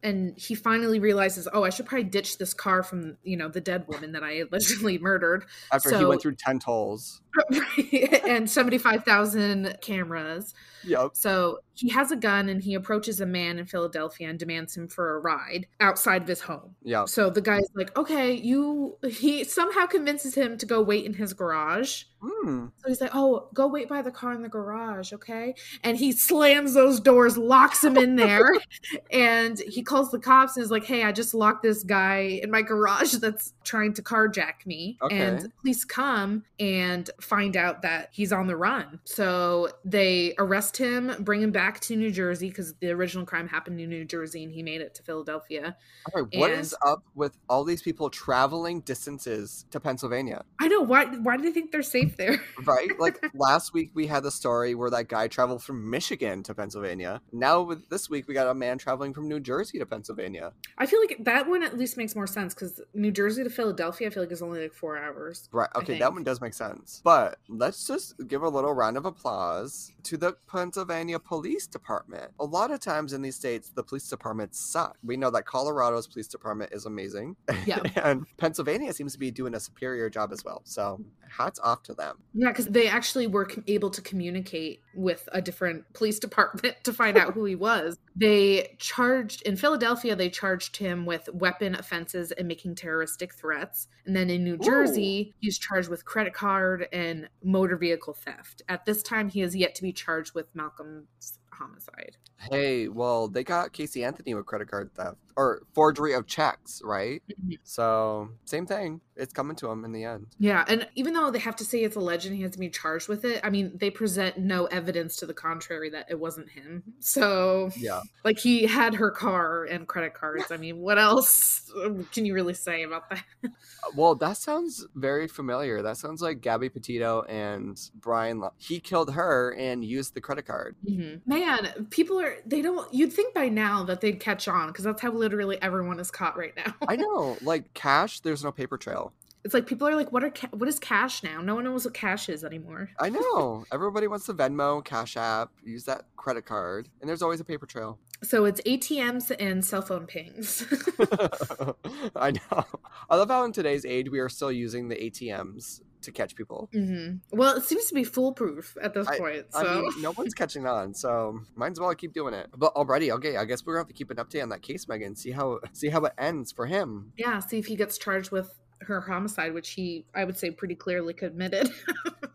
and 0.04 0.38
he 0.38 0.56
finally 0.56 1.00
realizes, 1.00 1.48
oh, 1.52 1.64
I 1.64 1.70
should 1.70 1.86
probably 1.86 2.06
ditch 2.06 2.38
this 2.38 2.54
car 2.54 2.84
from 2.84 3.18
you 3.24 3.38
know 3.38 3.48
the 3.48 3.62
dead 3.62 3.86
woman 3.88 4.12
that 4.14 4.24
I 4.24 4.40
allegedly 4.40 4.98
murdered, 5.02 5.46
After 5.72 5.98
he 5.98 6.06
went 6.06 6.22
through 6.22 6.36
10 6.36 6.60
tolls. 6.60 7.22
and 8.28 8.50
seventy 8.50 8.78
five 8.78 9.04
thousand 9.04 9.78
cameras. 9.82 10.54
Yep. 10.86 11.12
So 11.14 11.60
he 11.74 11.90
has 11.90 12.12
a 12.12 12.16
gun 12.16 12.50
and 12.50 12.62
he 12.62 12.74
approaches 12.74 13.22
a 13.22 13.26
man 13.26 13.58
in 13.60 13.66
Philadelphia 13.66 14.30
and 14.30 14.38
demands 14.38 14.76
him 14.76 14.88
for 14.88 15.16
a 15.16 15.20
ride 15.20 15.68
outside 15.80 16.22
of 16.22 16.28
his 16.28 16.42
home. 16.42 16.76
Yep. 16.84 17.10
So 17.10 17.30
the 17.30 17.42
guy's 17.42 17.68
like, 17.74 17.98
okay, 17.98 18.34
you. 18.34 18.98
He 19.10 19.44
somehow 19.44 19.86
convinces 19.86 20.36
him 20.36 20.58
to 20.58 20.66
go 20.66 20.82
wait 20.82 21.06
in 21.06 21.14
his 21.14 21.34
garage. 21.34 22.04
Hmm. 22.22 22.68
So 22.78 22.90
he's 22.90 23.00
like, 23.00 23.12
oh, 23.14 23.48
go 23.54 23.68
wait 23.68 23.88
by 23.88 24.02
the 24.02 24.12
car 24.12 24.34
in 24.34 24.42
the 24.42 24.50
garage, 24.50 25.14
okay? 25.14 25.56
And 25.84 25.98
he 25.98 26.12
slams 26.12 26.74
those 26.74 27.00
doors, 27.00 27.38
locks 27.38 27.82
him 27.82 27.96
in 27.96 28.18
there, 28.18 28.52
and 29.12 29.58
he 29.58 29.84
calls 29.84 30.12
the 30.12 30.20
cops 30.20 30.58
and 30.58 30.64
is 30.64 30.72
like, 30.72 30.84
hey, 30.84 31.04
I 31.04 31.14
just 31.14 31.34
locked 31.34 31.64
this 31.64 31.84
guy 31.84 32.40
in 32.44 32.52
my 32.52 32.62
garage 32.62 33.14
that's 33.22 33.54
trying 33.64 33.94
to 33.94 34.02
carjack 34.02 34.66
me. 34.66 34.98
Okay. 35.02 35.18
And 35.18 35.52
police 35.62 35.86
come 35.86 36.44
and 36.60 37.10
find 37.22 37.56
out 37.58 37.82
that 37.82 38.10
he's 38.12 38.32
on 38.32 38.48
the 38.48 38.56
run. 38.56 39.00
So 39.04 39.70
they 39.86 40.34
arrest 40.38 40.78
him, 40.78 41.12
bring 41.20 41.42
him 41.42 41.52
back 41.52 41.80
to 41.82 41.96
New 41.96 42.12
Jersey 42.12 42.50
because 42.50 42.74
the 42.76 42.92
original 42.92 43.26
crime 43.26 43.48
happened 43.48 43.80
in 43.80 43.90
New 43.90 44.06
Jersey 44.06 44.44
and 44.44 44.52
he 44.52 44.64
made 44.64 44.82
it 44.82 44.96
to 44.96 45.04
Philadelphia. 45.04 45.76
All 46.14 46.22
right, 46.24 46.40
what 46.40 46.52
is 46.52 46.76
And- 46.84 46.92
up 46.92 47.04
with 47.16 47.38
all 47.50 47.64
these 47.64 47.82
people 47.82 48.10
traveling 48.10 48.82
distances 48.82 49.66
to 49.72 49.80
Pennsylvania? 49.80 50.44
I 50.60 50.68
know 50.68 50.82
why. 50.82 51.06
Why 51.06 51.38
do 51.38 51.44
they 51.44 51.52
think 51.52 51.72
they're 51.72 51.82
safe 51.84 52.18
there? 52.18 52.42
Right? 52.66 52.90
Like 53.00 53.24
last 53.34 53.74
week 53.74 53.92
we 53.96 54.06
had 54.08 54.24
the 54.24 54.32
story 54.32 54.76
where 54.76 54.90
that 54.90 55.08
guy 55.08 55.28
traveled 55.28 55.64
from 55.64 55.90
Michigan 55.90 56.44
to 56.44 56.54
Pennsylvania. 56.54 57.22
Now 57.32 57.62
with 57.62 57.90
this 57.90 58.10
week 58.10 58.28
we 58.28 58.34
got 58.34 58.48
a 58.48 58.54
man 58.54 58.78
traveling 58.78 59.14
from 59.14 59.28
New 59.28 59.40
Jersey 59.40 59.80
to 59.80 59.86
Pennsylvania. 59.86 60.52
I 60.78 60.86
feel 60.86 61.00
like 61.00 61.18
that 61.24 61.48
one 61.50 61.64
at 61.64 61.78
least 61.78 61.98
makes 61.98 62.16
more 62.16 62.28
sense 62.28 62.54
because 62.54 62.80
New 62.94 63.12
Jersey 63.12 63.44
to 63.44 63.50
Philadelphia, 63.50 64.08
I 64.08 64.10
feel 64.10 64.24
like 64.24 64.32
is 64.32 64.42
only 64.42 64.62
like 64.62 64.74
four 64.74 64.98
hours. 64.98 65.50
Right. 65.52 65.70
Okay, 65.76 65.98
that 66.00 66.14
one 66.14 66.24
does 66.24 66.42
make 66.42 66.54
sense. 66.54 67.02
But 67.04 67.09
let's 67.48 67.88
just 67.88 68.16
give 68.28 68.44
a 68.44 68.50
little 68.50 68.74
round 68.74 68.98
of 68.98 69.06
applause 69.06 69.92
to 70.04 70.18
the 70.18 70.34
Pennsylvania 70.48 71.20
Police 71.20 71.68
Department. 71.68 72.32
A 72.40 72.46
lot 72.46 72.72
of 72.72 72.80
times 72.80 73.14
in 73.14 73.22
these 73.22 73.36
states, 73.36 73.70
the 73.70 73.84
police 73.84 74.08
departments 74.08 74.60
suck. 74.60 74.98
We 75.04 75.18
know 75.18 75.30
that 75.32 75.46
Colorado's 75.46 76.08
police 76.08 76.28
department 76.28 76.72
is 76.74 76.86
amazing. 76.86 77.36
Yeah. 77.66 77.80
and 78.04 78.26
Pennsylvania 78.38 78.94
seems 78.94 79.14
to 79.14 79.20
be 79.20 79.32
doing 79.32 79.56
a 79.56 79.60
superior 79.60 80.10
job 80.10 80.32
as 80.32 80.44
well. 80.44 80.62
So 80.66 81.00
hats 81.30 81.60
off 81.60 81.84
to 81.84 81.94
them. 81.94 82.18
Yeah, 82.34 82.50
because 82.50 82.68
they 82.68 82.88
actually 82.88 83.28
were 83.28 83.50
able 83.68 83.90
to 83.92 84.02
communicate 84.02 84.82
with 84.96 85.28
a 85.32 85.42
different 85.42 85.92
police 85.94 86.20
department 86.20 86.76
to 86.84 86.94
find 86.94 87.18
out 87.18 87.34
who 87.34 87.46
he 87.46 87.56
was. 87.56 87.98
They 88.16 88.76
charged 88.80 89.42
in 89.44 89.56
Philadelphia, 89.56 90.16
they 90.16 90.30
charged 90.30 90.78
him 90.78 91.06
with 91.06 91.30
weapon 91.34 91.76
offenses 91.76 92.32
and 92.32 92.48
making 92.48 92.76
terroristic 92.76 93.34
threats. 93.34 93.88
And 94.06 94.16
then 94.16 94.30
in 94.30 94.44
New 94.44 94.58
Jersey, 94.58 95.34
he's 95.40 95.58
charged 95.58 95.90
with 95.90 96.06
credit 96.06 96.34
card 96.34 96.88
and 96.92 97.30
motor 97.44 97.78
vehicle 97.78 98.14
theft. 98.14 98.62
At 98.68 98.86
this 98.86 99.04
time, 99.04 99.30
he 99.30 99.42
has 99.42 99.56
yet 99.56 99.76
to 99.76 99.82
be 99.82 99.94
charged 99.94 100.34
with 100.34 100.48
Malcolm's 100.54 101.40
homicide. 101.60 102.16
Hey, 102.38 102.88
well, 102.88 103.28
they 103.28 103.44
got 103.44 103.74
Casey 103.74 104.04
Anthony 104.06 104.34
with 104.34 104.46
credit 104.46 104.72
card 104.72 104.92
theft 104.96 105.18
or 105.36 105.62
forgery 105.74 106.14
of 106.14 106.26
checks, 106.26 106.82
right? 106.84 107.22
So, 107.64 108.30
same 108.46 108.66
thing. 108.66 109.02
It's 109.16 109.34
coming 109.34 109.58
to 109.58 109.70
him 109.70 109.84
in 109.84 109.92
the 109.92 110.06
end. 110.06 110.28
Yeah, 110.40 110.64
and 110.70 110.88
even 110.96 111.14
though 111.14 111.30
they 111.32 111.40
have 111.40 111.58
to 111.58 111.66
say 111.66 111.80
it's 111.84 111.98
alleged 111.98 112.26
and 112.26 112.34
he 112.36 112.42
has 112.44 112.52
to 112.52 112.60
be 112.60 112.70
charged 112.70 113.10
with 113.10 113.26
it, 113.26 113.42
I 113.44 113.50
mean, 113.50 113.74
they 113.76 113.90
present 113.90 114.38
no 114.38 114.66
evidence 114.68 115.18
to 115.18 115.26
the 115.26 115.34
contrary 115.34 115.90
that 115.90 116.06
it 116.10 116.18
wasn't 116.20 116.50
him. 116.50 116.84
So, 117.00 117.72
Yeah. 117.76 118.02
like, 118.24 118.40
he 118.40 118.66
had 118.66 118.96
her 118.96 119.12
car 119.12 119.66
and 119.66 119.86
credit 119.88 120.14
cards. 120.14 120.52
I 120.52 120.58
mean, 120.58 120.78
what 120.80 120.98
else 120.98 121.70
can 122.14 122.26
you 122.26 122.34
really 122.34 122.54
say 122.54 122.84
about 122.84 123.10
that? 123.10 123.24
Well, 123.96 124.14
that 124.16 124.38
sounds 124.38 124.86
very 124.94 125.28
familiar. 125.28 125.82
That 125.82 125.98
sounds 125.98 126.22
like 126.22 126.42
Gabby 126.42 126.70
Petito 126.70 127.24
and 127.24 127.80
Brian. 127.96 128.40
Lo- 128.40 128.52
he 128.58 128.80
killed 128.80 129.14
her 129.14 129.56
and 129.58 129.84
used 129.84 130.14
the 130.14 130.22
credit 130.22 130.46
card. 130.46 130.76
Mhm. 130.88 131.22
Man, 131.50 131.88
people 131.90 132.20
are, 132.20 132.36
they 132.46 132.62
don't, 132.62 132.92
you'd 132.94 133.12
think 133.12 133.34
by 133.34 133.50
now 133.50 133.84
that 133.86 134.02
they'd 134.02 134.20
catch 134.20 134.48
on 134.48 134.68
because 134.68 134.86
that's 134.86 135.02
how 135.02 135.12
literally 135.12 135.60
everyone 135.62 136.00
is 136.00 136.12
caught 136.12 136.38
right 136.38 136.54
now. 136.56 136.76
I 136.88 136.96
know, 136.96 137.38
like 137.42 137.74
cash, 137.74 138.20
there's 138.20 138.44
no 138.44 138.52
paper 138.52 138.78
trail. 138.78 139.14
It's 139.44 139.54
like 139.54 139.66
people 139.66 139.88
are 139.88 139.96
like, 139.96 140.12
what 140.12 140.24
are, 140.24 140.30
ca- 140.30 140.50
what 140.52 140.68
is 140.68 140.80
cash 140.80 141.24
now? 141.24 141.42
No 141.42 141.56
one 141.56 141.64
knows 141.64 141.86
what 141.86 141.94
cash 141.94 142.30
is 142.30 142.44
anymore. 142.44 142.90
I 143.00 143.10
know. 143.10 143.66
Everybody 143.72 144.08
wants 144.08 144.28
the 144.28 144.34
Venmo, 144.34 144.84
Cash 144.84 145.18
App, 145.18 145.50
use 145.64 145.86
that 145.86 146.04
credit 146.18 146.46
card, 146.46 146.90
and 147.00 147.10
there's 147.10 147.22
always 147.22 147.40
a 147.40 147.46
paper 147.46 147.66
trail. 147.66 147.98
So 148.22 148.46
it's 148.46 148.62
ATMs 148.62 149.34
and 149.40 149.64
cell 149.64 149.82
phone 149.82 150.06
pings. 150.06 150.66
I 152.16 152.32
know. 152.32 152.66
I 153.10 153.16
love 153.16 153.30
how 153.30 153.46
in 153.46 153.54
today's 153.54 153.86
age 153.86 154.10
we 154.10 154.20
are 154.20 154.30
still 154.30 154.52
using 154.52 154.90
the 154.90 154.96
ATMs 154.98 155.82
to 156.02 156.12
catch 156.12 156.36
people. 156.36 156.70
hmm 156.74 157.16
Well, 157.32 157.58
it 157.58 157.64
seems 157.64 157.86
to 157.88 157.94
be 157.94 158.04
foolproof 158.04 158.78
at 158.82 158.94
this 158.94 159.08
point. 159.08 159.46
So. 159.52 159.60
I 159.60 159.82
mean, 159.82 160.02
no 160.02 160.14
one's 160.18 160.34
catching 160.42 160.66
on, 160.66 160.94
so 160.94 161.40
might 161.56 161.72
as 161.72 161.80
well 161.80 161.94
keep 161.96 162.14
doing 162.14 162.34
it. 162.34 162.48
But 162.56 162.74
already, 162.76 163.12
okay, 163.12 163.38
I 163.38 163.46
guess 163.46 163.66
we're 163.66 163.74
gonna 163.74 163.82
have 163.82 163.88
to 163.88 163.94
keep 163.94 164.12
an 164.12 164.18
update 164.18 164.42
on 164.44 164.50
that 164.50 164.62
case, 164.62 164.88
Megan. 164.88 165.16
See 165.16 165.32
how 165.32 165.60
see 165.74 165.90
how 165.90 166.04
it 166.06 166.14
ends 166.18 166.52
for 166.52 166.66
him. 166.66 167.14
yeah 167.18 167.40
see 167.40 167.58
if 167.60 167.66
he 167.68 167.76
gets 167.76 167.98
charged 167.98 168.32
with 168.32 168.54
her 168.82 169.02
homicide 169.02 169.54
which 169.54 169.72
he 169.72 170.06
i 170.16 170.24
would 170.24 170.38
say 170.38 170.50
pretty 170.52 170.76
clearly 170.76 171.14
committed 171.14 171.70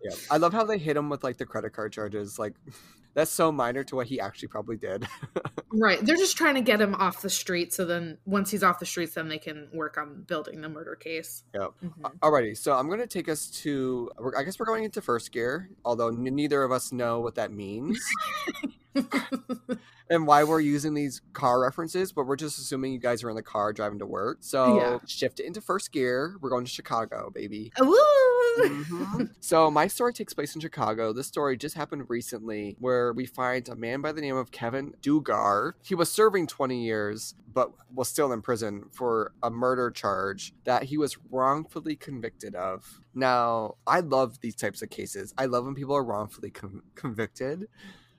Yeah, 0.02 0.14
I 0.30 0.36
love 0.36 0.52
how 0.52 0.64
they 0.64 0.76
hit 0.76 0.98
him 0.98 1.08
with 1.08 1.24
like 1.24 1.38
the 1.38 1.46
credit 1.46 1.70
card 1.72 1.90
charges. 1.90 2.38
Like, 2.38 2.52
that's 3.14 3.30
so 3.30 3.50
minor 3.50 3.82
to 3.84 3.96
what 3.96 4.06
he 4.06 4.20
actually 4.20 4.48
probably 4.48 4.76
did. 4.76 5.06
right 5.72 6.04
they're 6.04 6.16
just 6.16 6.36
trying 6.36 6.56
to 6.56 6.60
get 6.60 6.78
him 6.80 6.94
off 6.96 7.22
the 7.22 7.30
street 7.30 7.72
so 7.72 7.84
then 7.86 8.18
once 8.26 8.50
he's 8.50 8.62
off 8.62 8.78
the 8.78 8.84
streets 8.84 9.14
then 9.14 9.28
they 9.28 9.38
can 9.38 9.66
work 9.72 9.96
on 9.96 10.22
building 10.26 10.60
the 10.60 10.68
murder 10.68 10.94
case 10.94 11.44
Yep. 11.54 11.70
Mhm. 11.82 12.18
Alrighty, 12.18 12.54
so 12.56 12.74
I'm 12.74 12.90
gonna 12.90 13.06
take 13.06 13.28
us 13.30 13.46
to. 13.62 14.10
I 14.36 14.42
guess 14.42 14.58
we're 14.58 14.66
going 14.66 14.84
into 14.84 15.00
first 15.00 15.32
gear, 15.32 15.70
although 15.84 16.08
n- 16.08 16.22
neither 16.24 16.62
of 16.62 16.70
us 16.70 16.92
know 16.92 17.20
what 17.20 17.36
that 17.36 17.50
means 17.50 17.98
and 20.10 20.26
why 20.26 20.44
we're 20.44 20.60
using 20.60 20.94
these 20.94 21.20
car 21.32 21.60
references. 21.60 22.12
But 22.12 22.26
we're 22.26 22.36
just 22.36 22.58
assuming 22.58 22.92
you 22.92 22.98
guys 22.98 23.22
are 23.24 23.30
in 23.30 23.36
the 23.36 23.42
car 23.42 23.72
driving 23.72 23.98
to 24.00 24.06
work. 24.06 24.38
So 24.40 24.76
Yeah. 24.76 24.98
shift 25.06 25.40
it 25.40 25.46
into 25.46 25.60
first 25.60 25.92
gear. 25.92 26.36
We're 26.40 26.50
going 26.50 26.64
to 26.64 26.70
Chicago, 26.70 27.30
baby. 27.34 27.72
Mhm. 27.78 29.30
so 29.40 29.68
my 29.70 29.88
story 29.88 30.12
takes 30.12 30.32
place 30.32 30.54
in 30.54 30.60
Chicago. 30.60 31.12
This 31.12 31.26
story 31.26 31.56
just 31.56 31.74
happened 31.74 32.04
recently, 32.08 32.76
where 32.78 33.12
we 33.12 33.26
find 33.26 33.68
a 33.68 33.74
man 33.74 34.00
by 34.00 34.12
the 34.12 34.20
name 34.20 34.36
of 34.36 34.52
Kevin 34.52 34.94
Dugar. 35.02 35.72
He 35.82 35.94
was 35.96 36.08
serving 36.10 36.46
20 36.46 36.84
years, 36.84 37.34
but 37.52 37.72
was 37.92 38.08
still 38.08 38.32
in 38.32 38.42
prison 38.42 38.84
for 38.92 39.32
a 39.42 39.50
murder 39.50 39.90
charge 39.90 40.54
that 40.64 40.84
he 40.84 40.96
was 40.96 41.16
wrongfully 41.30 41.96
convicted 41.96 42.54
of. 42.54 43.00
Now, 43.12 43.74
I 43.88 44.00
love 44.00 44.40
these 44.40 44.54
types 44.54 44.82
of 44.82 44.90
cases. 44.90 45.34
I 45.36 45.46
love 45.46 45.64
when 45.64 45.74
people 45.74 45.96
are 45.96 46.04
wrongfully 46.04 46.50
con- 46.50 46.82
convicted. 46.94 47.66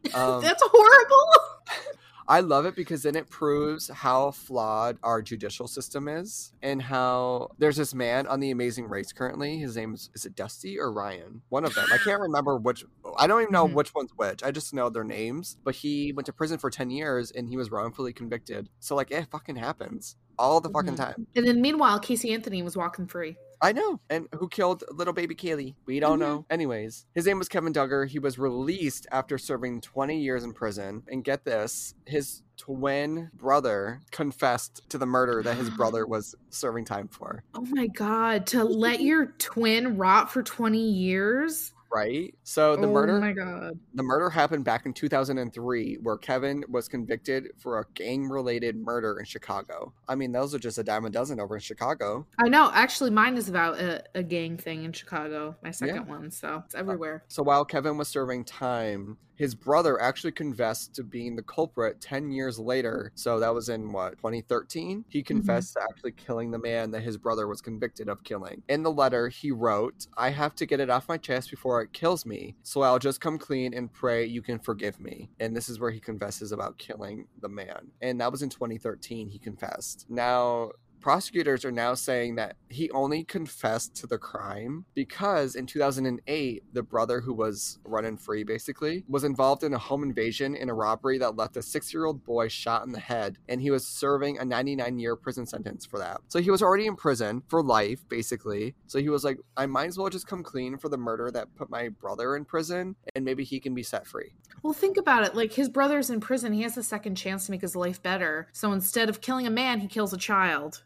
Um, 0.16 0.42
that's 0.42 0.64
horrible 0.66 1.28
I 2.28 2.40
love 2.40 2.66
it 2.66 2.76
because 2.76 3.04
then 3.04 3.16
it 3.16 3.30
proves 3.30 3.88
how 3.88 4.32
flawed 4.32 4.98
our 5.04 5.22
judicial 5.22 5.68
system 5.68 6.08
is 6.08 6.54
and 6.64 6.82
how 6.82 7.52
there's 7.60 7.76
this 7.76 7.94
man 7.94 8.26
on 8.26 8.40
the 8.40 8.50
amazing 8.50 8.88
race 8.90 9.12
currently. 9.14 9.60
His 9.60 9.76
name 9.78 9.94
is, 9.94 10.10
is 10.16 10.26
it 10.26 10.36
Dusty 10.36 10.80
or 10.80 10.92
Ryan? 10.92 11.44
One 11.50 11.66
of 11.66 11.76
them. 11.76 11.86
I 11.94 12.00
can't 12.00 12.20
remember 12.30 12.58
which 12.58 12.84
I 13.18 13.28
don't 13.28 13.44
even 13.44 13.52
know 13.54 13.68
Mhm. 13.68 13.74
which 13.74 13.94
one's 13.94 14.10
which. 14.16 14.42
I 14.42 14.50
just 14.50 14.74
know 14.74 14.90
their 14.90 15.04
names. 15.04 15.58
But 15.64 15.76
he 15.76 16.14
went 16.14 16.26
to 16.26 16.34
prison 16.34 16.58
for 16.58 16.72
10 16.72 16.90
years 16.90 17.30
and 17.30 17.48
he 17.48 17.58
was 17.58 17.70
wrongfully 17.70 18.12
convicted. 18.12 18.70
So 18.80 18.96
like 18.96 19.12
it 19.12 19.28
fucking 19.30 19.58
happens 19.58 20.16
all 20.40 20.60
the 20.60 20.70
fucking 20.70 20.94
Mhm. 20.94 20.98
time. 20.98 21.28
and 21.36 21.48
then 21.48 21.62
meanwhile 21.62 22.00
casey 22.00 22.34
anthony 22.34 22.62
was 22.64 22.76
walking 22.76 23.06
free 23.08 23.38
I 23.62 23.72
know. 23.72 24.00
And 24.10 24.28
who 24.36 24.48
killed 24.50 24.84
little 24.92 25.14
baby 25.14 25.36
Kaylee? 25.36 25.76
We 25.86 26.00
don't 26.00 26.18
Mhm. 26.18 26.22
know. 26.22 26.46
Anyways, 26.50 27.06
his 27.14 27.26
name 27.26 27.40
was 27.40 27.48
Kevin 27.50 27.74
Dugar. 27.74 28.06
He 28.08 28.20
was 28.20 28.38
released 28.40 29.08
after 29.12 29.38
serving 29.38 29.82
20 29.82 30.20
years 30.20 30.44
in 30.44 30.54
prison. 30.54 31.04
And 31.08 31.24
get 31.24 31.46
this, 31.46 31.94
his 32.06 32.42
twin 32.58 33.30
brother 33.34 34.02
confessed 34.12 34.82
to 34.90 34.98
the 34.98 35.06
murder 35.06 35.44
that 35.44 35.58
his 35.58 35.70
brother 35.70 36.06
was 36.08 36.36
serving 36.50 36.86
time 36.86 37.08
for. 37.10 37.44
Oh 37.54 37.66
my 37.70 37.88
god, 37.88 38.48
to 38.48 38.64
let 38.64 39.02
your 39.02 39.28
twin 39.38 39.98
rot 39.98 40.32
for 40.32 40.42
20 40.42 40.80
years? 40.90 41.74
Right? 41.96 42.36
So 42.44 42.76
the 42.76 42.88
oh 42.88 42.92
murder 42.92 43.20
my 43.20 43.32
god. 43.32 43.80
the 43.94 44.04
murder 44.04 44.30
happened 44.30 44.66
back 44.66 44.86
in 44.86 44.94
2003 44.94 46.00
where 46.02 46.18
Kevin 46.18 46.64
was 46.70 46.88
convicted 46.88 47.52
for 47.58 47.80
a 47.80 47.86
gang-related 47.94 48.76
murder 48.76 49.18
in 49.20 49.26
Chicago. 49.26 49.94
I 50.08 50.16
mean, 50.16 50.32
those 50.32 50.54
are 50.54 50.60
just 50.60 50.78
a 50.78 50.84
dime 50.84 51.06
a 51.06 51.10
dozen 51.10 51.40
over 51.40 51.56
in 51.56 51.62
Chicago. 51.62 52.28
I 52.38 52.50
know. 52.50 52.70
Actually, 52.74 53.12
mine 53.12 53.38
is 53.38 53.48
about 53.48 53.80
a, 53.80 54.04
a 54.14 54.24
gang 54.24 54.58
thing 54.58 54.84
in 54.84 54.92
Chicago, 54.92 55.56
my 55.64 55.72
second 55.72 56.08
one. 56.08 56.32
So 56.32 56.64
it's 56.66 56.76
uh, 56.76 56.80
everywhere. 56.80 57.24
So 57.28 57.44
while 57.44 57.64
Kevin 57.64 57.98
was 57.98 58.08
serving 58.08 58.44
time, 58.46 59.18
his 59.36 59.56
brother 59.56 60.02
actually 60.02 60.32
confessed 60.32 60.96
to 60.96 61.04
being 61.04 61.36
the 61.36 61.44
culprit 61.44 62.02
10 62.02 62.32
years 62.32 62.60
later. 62.60 63.12
So 63.16 63.40
that 63.40 63.54
was 63.54 63.70
in 63.70 63.92
what, 63.92 64.18
2013? 64.18 65.06
He 65.10 65.20
mm-hmm. 65.20 65.26
confessed 65.26 65.74
to 65.74 65.84
actually 65.84 66.14
killing 66.14 66.52
the 66.52 66.60
man 66.60 66.92
that 66.92 67.04
his 67.04 67.18
brother 67.18 67.48
was 67.48 67.62
convicted 67.62 68.10
of 68.10 68.24
killing. 68.24 68.64
In 68.70 68.84
the 68.84 68.92
letter, 68.92 69.30
he 69.30 69.52
wrote, 69.52 70.08
I 70.18 70.30
have 70.30 70.56
to 70.56 70.66
get 70.66 70.80
it 70.80 70.90
off 70.90 71.10
my 71.10 71.18
chest 71.18 71.52
before 71.52 71.82
it 71.82 71.94
kills 71.94 72.26
me. 72.26 72.56
So 72.64 72.82
I'll 72.82 73.00
just 73.00 73.22
come 73.22 73.38
clean 73.38 73.74
and 73.74 73.92
pray 73.92 74.26
you 74.26 74.42
can 74.42 74.60
forgive 74.60 75.00
me. 75.00 75.30
And 75.40 75.56
this 75.56 75.70
is 75.70 75.80
where 75.80 75.92
he 75.92 76.00
confesses 76.00 76.52
about 76.52 76.78
killing 76.78 77.28
the 77.42 77.50
man. 77.50 77.92
And 78.02 78.20
that 78.22 78.32
was 78.32 78.42
in 78.42 78.50
2013, 78.50 79.30
he 79.30 79.40
confessed. 79.40 80.06
Now, 80.10 80.72
prosecutors 81.06 81.64
are 81.64 81.72
now 81.72 81.94
saying 81.94 82.34
that 82.34 82.56
he 82.68 82.90
only 82.90 83.24
confessed 83.24 83.94
to 83.94 84.08
the 84.08 84.18
crime 84.18 84.84
because 84.96 85.54
in 85.54 85.68
2008 85.68 86.64
the 86.74 86.82
brother 86.82 87.22
who 87.22 87.32
was 87.32 87.78
running 87.86 88.18
free 88.18 88.44
basically 88.44 89.04
was 89.08 89.24
involved 89.24 89.64
in 89.64 89.72
a 89.76 89.78
home 89.78 90.02
invasion 90.02 90.56
in 90.56 90.68
a 90.68 90.74
robbery 90.74 91.20
that 91.20 91.36
left 91.36 91.58
a 91.58 91.62
six-year-old 91.62 92.24
boy 92.24 92.48
shot 92.48 92.88
in 92.88 92.92
the 92.92 93.00
head 93.00 93.38
and 93.48 93.62
he 93.62 93.70
was 93.70 93.86
serving 93.86 94.40
a 94.40 94.42
99-year 94.44 95.16
prison 95.16 95.46
sentence 95.46 95.86
for 95.86 96.00
that 96.00 96.22
so 96.28 96.42
he 96.42 96.50
was 96.50 96.64
already 96.64 96.88
in 96.88 96.96
prison 96.96 97.44
for 97.50 97.62
life 97.62 98.00
basically 98.10 98.74
so 98.88 98.98
he 98.98 99.10
was 99.10 99.24
like 99.24 99.38
i 99.58 99.68
might 99.68 99.86
as 99.86 100.00
well 100.00 100.10
just 100.10 100.26
come 100.26 100.42
clean 100.42 100.76
for 100.76 100.90
the 100.90 100.98
murder 100.98 101.30
that 101.30 101.56
put 101.56 101.70
my 101.70 101.88
brother 101.88 102.36
in 102.36 102.44
prison 102.44 102.96
and 103.14 103.24
maybe 103.24 103.44
he 103.44 103.60
can 103.60 103.76
be 103.76 103.84
set 103.84 104.08
free 104.08 104.32
Well, 104.64 104.74
think 104.74 104.98
about 104.98 105.24
it. 105.24 105.36
Like 105.36 105.54
his 105.54 105.70
brother's 105.70 106.10
in 106.10 106.20
prison. 106.20 106.52
He 106.52 106.64
has 106.64 106.76
a 106.76 106.82
second 106.82 107.16
chance 107.16 107.46
to 107.46 107.52
make 107.52 107.62
his 107.62 107.76
life 107.76 108.02
better. 108.02 108.48
So 108.52 108.72
instead 108.74 109.10
of 109.10 109.22
killing 109.22 109.46
a 109.46 109.52
man, 109.52 109.80
he 109.80 109.88
kills 109.88 110.12
a 110.12 110.18
child. 110.18 110.82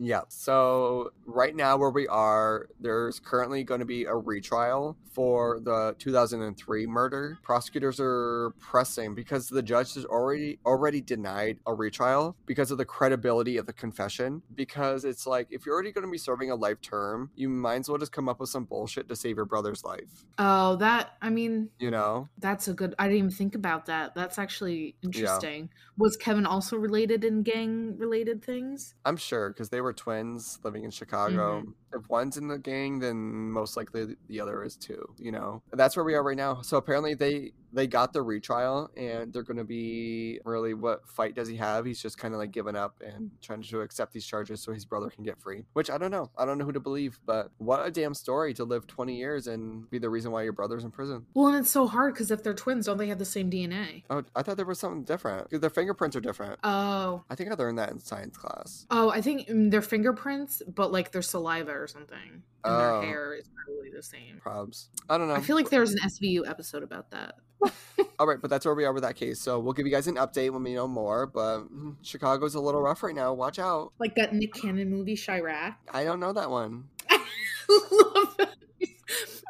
Yeah. 0.00 0.22
So 0.28 1.12
right 1.26 1.54
now 1.54 1.76
where 1.76 1.90
we 1.90 2.08
are, 2.08 2.68
there's 2.80 3.20
currently 3.20 3.64
going 3.64 3.80
to 3.80 3.86
be 3.86 4.04
a 4.04 4.14
retrial 4.14 4.96
for 5.12 5.60
the 5.60 5.94
2003 5.98 6.86
murder. 6.86 7.38
Prosecutors 7.42 8.00
are 8.00 8.54
pressing 8.60 9.14
because 9.14 9.48
the 9.48 9.62
judge 9.62 9.94
has 9.94 10.06
already 10.06 10.58
already 10.64 11.02
denied 11.02 11.58
a 11.66 11.74
retrial 11.74 12.34
because 12.46 12.70
of 12.70 12.78
the 12.78 12.84
credibility 12.84 13.58
of 13.58 13.66
the 13.66 13.72
confession. 13.74 14.40
Because 14.54 15.04
it's 15.04 15.26
like 15.26 15.48
if 15.50 15.66
you're 15.66 15.74
already 15.74 15.92
going 15.92 16.06
to 16.06 16.10
be 16.10 16.18
serving 16.18 16.50
a 16.50 16.54
life 16.54 16.80
term, 16.80 17.30
you 17.34 17.50
might 17.50 17.80
as 17.80 17.88
well 17.88 17.98
just 17.98 18.12
come 18.12 18.28
up 18.28 18.40
with 18.40 18.48
some 18.48 18.64
bullshit 18.64 19.08
to 19.08 19.16
save 19.16 19.36
your 19.36 19.44
brother's 19.44 19.84
life. 19.84 20.24
Oh, 20.38 20.76
that, 20.76 21.16
I 21.20 21.28
mean, 21.28 21.68
You 21.78 21.90
know? 21.90 22.28
that's 22.38 22.68
a 22.68 22.72
good, 22.72 22.94
I 22.98 23.04
didn't 23.04 23.18
even 23.18 23.30
think 23.30 23.54
about 23.54 23.86
that. 23.86 24.14
That's 24.14 24.38
actually 24.38 24.96
interesting. 25.02 25.68
Was 25.98 26.16
Kevin 26.16 26.46
also 26.46 26.76
related 26.76 27.24
in 27.24 27.42
gang 27.42 27.98
related 27.98 28.42
things? 28.42 28.94
I'm 29.04 29.18
sure 29.18 29.50
because 29.50 29.68
they 29.68 29.82
were 29.82 29.89
twins 29.92 30.58
living 30.62 30.84
in 30.84 30.90
Chicago. 30.90 31.60
Mm-hmm. 31.60 31.70
If 31.94 32.08
one's 32.08 32.36
in 32.36 32.48
the 32.48 32.58
gang, 32.58 32.98
then 32.98 33.50
most 33.50 33.76
likely 33.76 34.16
the 34.28 34.40
other 34.40 34.62
is 34.64 34.76
too. 34.76 35.14
You 35.18 35.32
know, 35.32 35.62
that's 35.72 35.96
where 35.96 36.04
we 36.04 36.14
are 36.14 36.22
right 36.22 36.36
now. 36.36 36.62
So 36.62 36.76
apparently 36.76 37.14
they 37.14 37.52
they 37.72 37.86
got 37.86 38.12
the 38.12 38.22
retrial, 38.22 38.90
and 38.96 39.32
they're 39.32 39.42
going 39.42 39.56
to 39.56 39.64
be 39.64 40.40
really 40.44 40.74
what 40.74 41.08
fight 41.08 41.34
does 41.34 41.48
he 41.48 41.56
have? 41.56 41.84
He's 41.84 42.02
just 42.02 42.18
kind 42.18 42.34
of 42.34 42.40
like 42.40 42.50
giving 42.50 42.76
up 42.76 43.00
and 43.04 43.30
trying 43.40 43.62
to 43.62 43.80
accept 43.80 44.12
these 44.12 44.26
charges 44.26 44.60
so 44.60 44.72
his 44.72 44.84
brother 44.84 45.08
can 45.08 45.24
get 45.24 45.40
free. 45.40 45.64
Which 45.72 45.90
I 45.90 45.98
don't 45.98 46.10
know. 46.10 46.30
I 46.36 46.44
don't 46.44 46.58
know 46.58 46.64
who 46.64 46.72
to 46.72 46.80
believe, 46.80 47.20
but 47.26 47.50
what 47.58 47.86
a 47.86 47.90
damn 47.90 48.14
story 48.14 48.54
to 48.54 48.64
live 48.64 48.86
20 48.86 49.16
years 49.16 49.46
and 49.46 49.88
be 49.90 49.98
the 49.98 50.10
reason 50.10 50.32
why 50.32 50.42
your 50.42 50.52
brother's 50.52 50.84
in 50.84 50.90
prison. 50.90 51.26
Well, 51.34 51.48
and 51.48 51.58
it's 51.58 51.70
so 51.70 51.86
hard 51.86 52.14
because 52.14 52.30
if 52.30 52.42
they're 52.42 52.54
twins, 52.54 52.86
don't 52.86 52.98
they 52.98 53.08
have 53.08 53.18
the 53.18 53.24
same 53.24 53.50
DNA? 53.50 54.04
Oh, 54.10 54.22
I 54.34 54.42
thought 54.42 54.56
there 54.56 54.66
was 54.66 54.80
something 54.80 55.04
different 55.04 55.44
because 55.44 55.60
their 55.60 55.70
fingerprints 55.70 56.16
are 56.16 56.20
different. 56.20 56.58
Oh. 56.64 57.24
I 57.30 57.34
think 57.34 57.50
I 57.50 57.54
learned 57.54 57.78
that 57.78 57.90
in 57.90 58.00
science 58.00 58.36
class. 58.36 58.86
Oh, 58.90 59.10
I 59.10 59.20
think 59.20 59.48
mm, 59.48 59.70
their 59.70 59.82
fingerprints, 59.82 60.62
but 60.66 60.92
like 60.92 61.12
their 61.12 61.22
saliva 61.22 61.79
or 61.80 61.86
something. 61.86 62.18
And 62.28 62.42
Oh. 62.64 63.00
their 63.00 63.02
hair 63.10 63.34
is 63.34 63.48
probably 63.64 63.90
the 63.90 64.02
same. 64.02 64.40
Probs. 64.44 64.86
I 65.08 65.18
don't 65.18 65.28
know. 65.28 65.34
I 65.34 65.40
feel 65.40 65.56
like 65.56 65.70
there's 65.70 65.92
an 65.92 65.98
SVU 66.04 66.48
episode 66.48 66.82
about 66.82 67.10
that. 67.10 67.36
All 68.18 68.26
right, 68.26 68.40
but 68.40 68.48
that's 68.50 68.64
where 68.64 68.74
we 68.74 68.84
are 68.84 68.92
with 68.92 69.02
that 69.02 69.16
case. 69.16 69.40
So 69.40 69.58
we'll 69.58 69.72
give 69.72 69.86
you 69.86 69.92
guys 69.92 70.06
an 70.06 70.16
update 70.16 70.50
when 70.50 70.62
we 70.62 70.74
know 70.74 70.86
more. 70.88 71.26
But 71.26 71.60
mm, 71.72 71.96
Chicago's 72.02 72.54
a 72.54 72.60
little 72.60 72.80
rough 72.82 73.02
right 73.02 73.14
now. 73.14 73.32
Watch 73.32 73.58
out. 73.58 73.92
Like 73.98 74.14
that 74.16 74.32
Nick 74.34 74.54
Cannon 74.54 74.90
movie, 74.90 75.16
Chi-Raq. 75.16 75.74
I 75.92 76.04
don't 76.04 76.20
know 76.20 76.32
that 76.32 76.50
one. 76.50 76.84
Love 77.10 78.36
it. 78.38 78.48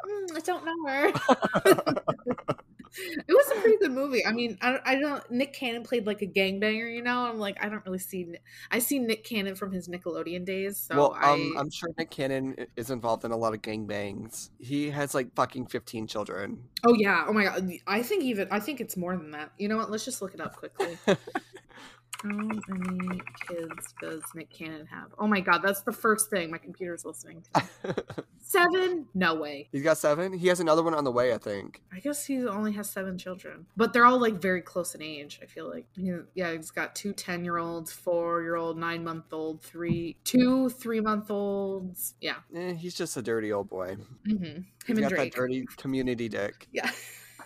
Mm, 0.07 0.35
I 0.35 0.39
don't 0.39 0.65
know 0.65 0.89
her. 0.89 2.55
it 2.97 3.25
was 3.27 3.57
a 3.57 3.61
pretty 3.61 3.77
good 3.77 3.91
movie. 3.91 4.25
I 4.25 4.31
mean, 4.31 4.57
I, 4.61 4.79
I 4.83 4.95
don't. 4.99 5.29
Nick 5.31 5.53
Cannon 5.53 5.83
played 5.83 6.05
like 6.05 6.21
a 6.21 6.27
gangbanger, 6.27 6.93
you 6.93 7.01
know. 7.01 7.25
I'm 7.25 7.39
like, 7.39 7.63
I 7.63 7.69
don't 7.69 7.85
really 7.85 7.99
see. 7.99 8.35
I 8.69 8.79
see 8.79 8.99
Nick 8.99 9.23
Cannon 9.23 9.55
from 9.55 9.71
his 9.71 9.87
Nickelodeon 9.87 10.45
days. 10.45 10.77
So 10.77 10.95
well, 10.95 11.17
I, 11.19 11.33
um, 11.33 11.55
I'm 11.57 11.69
sure 11.69 11.89
Nick 11.97 12.11
Cannon 12.11 12.55
is 12.75 12.89
involved 12.89 13.23
in 13.25 13.31
a 13.31 13.37
lot 13.37 13.53
of 13.53 13.61
gangbangs. 13.61 14.49
He 14.59 14.89
has 14.89 15.13
like 15.13 15.33
fucking 15.35 15.67
15 15.67 16.07
children. 16.07 16.63
oh 16.85 16.93
yeah, 16.93 17.25
oh 17.27 17.33
my 17.33 17.45
god. 17.45 17.71
I 17.87 18.01
think 18.01 18.23
even 18.23 18.47
I 18.51 18.59
think 18.59 18.81
it's 18.81 18.97
more 18.97 19.15
than 19.15 19.31
that. 19.31 19.51
You 19.57 19.69
know 19.69 19.77
what? 19.77 19.89
Let's 19.89 20.05
just 20.05 20.21
look 20.21 20.33
it 20.33 20.41
up 20.41 20.55
quickly. 20.55 20.97
How 22.23 22.29
many 22.29 23.21
kids 23.47 23.93
does 24.01 24.21
Nick 24.35 24.49
Cannon 24.51 24.85
have? 24.87 25.07
Oh 25.17 25.27
my 25.27 25.39
god, 25.39 25.61
that's 25.63 25.81
the 25.81 25.91
first 25.91 26.29
thing 26.29 26.51
my 26.51 26.57
computer's 26.57 27.03
listening 27.05 27.43
to. 27.53 27.95
Seven? 28.39 29.07
No 29.13 29.35
way. 29.35 29.69
He's 29.71 29.83
got 29.83 29.97
seven. 29.97 30.33
He 30.33 30.47
has 30.49 30.59
another 30.59 30.83
one 30.83 30.93
on 30.93 31.03
the 31.05 31.11
way, 31.11 31.33
I 31.33 31.37
think. 31.37 31.81
I 31.93 31.99
guess 31.99 32.25
he 32.25 32.45
only 32.47 32.73
has 32.73 32.89
seven 32.89 33.17
children, 33.17 33.65
but 33.77 33.93
they're 33.93 34.03
all 34.05 34.19
like 34.19 34.41
very 34.41 34.61
close 34.61 34.93
in 34.93 35.01
age. 35.01 35.39
I 35.41 35.45
feel 35.45 35.69
like, 35.69 35.85
yeah, 35.95 36.51
he's 36.53 36.69
got 36.71 36.93
two 36.93 37.13
10 37.13 37.45
year 37.45 37.57
olds, 37.59 37.93
four 37.93 38.41
year 38.41 38.55
old, 38.55 38.77
nine 38.77 39.03
month 39.05 39.31
old, 39.31 39.61
three, 39.63 40.17
two 40.25 40.69
three 40.69 40.99
month 40.99 41.31
olds. 41.31 42.15
Yeah, 42.19 42.35
Eh, 42.53 42.73
he's 42.73 42.93
just 42.95 43.15
a 43.15 43.21
dirty 43.21 43.53
old 43.53 43.69
boy. 43.69 43.95
hmm 44.25 44.33
him 44.43 44.65
He's 44.85 44.97
and 44.97 44.99
got 45.01 45.09
Drake. 45.09 45.31
that 45.33 45.37
dirty 45.37 45.65
community 45.77 46.27
dick. 46.27 46.67
Yeah. 46.73 46.91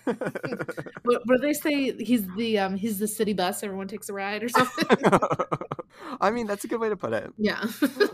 What, 0.06 1.22
what 1.26 1.36
do 1.36 1.38
they 1.42 1.54
say? 1.54 1.96
He's 1.98 2.28
the 2.36 2.60
um 2.60 2.76
he's 2.76 3.00
the 3.00 3.08
city 3.08 3.34
bus. 3.34 3.64
Everyone 3.64 3.88
takes 3.88 4.10
a 4.10 4.14
ride 4.14 4.44
or 4.44 4.50
something. 4.50 4.86
I 6.22 6.32
mean, 6.32 6.48
that's 6.48 6.64
a 6.64 6.68
good 6.68 6.80
way 6.80 6.90
to 6.90 6.96
put 6.96 7.14
it. 7.14 7.32
yeah. 7.38 7.66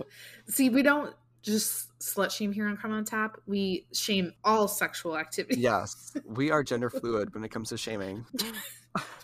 See, 0.47 0.69
we 0.69 0.83
don't 0.83 1.13
just 1.41 1.89
slut 1.99 2.31
shame 2.31 2.51
here 2.51 2.67
on 2.67 2.77
Crime 2.77 2.93
on 2.93 3.05
Tap. 3.05 3.37
We 3.47 3.85
shame 3.93 4.33
all 4.43 4.67
sexual 4.67 5.17
activity. 5.17 5.59
Yes, 5.59 6.13
we 6.25 6.51
are 6.51 6.63
gender 6.63 6.89
fluid 6.89 7.33
when 7.33 7.43
it 7.43 7.49
comes 7.49 7.69
to 7.69 7.77
shaming. 7.77 8.25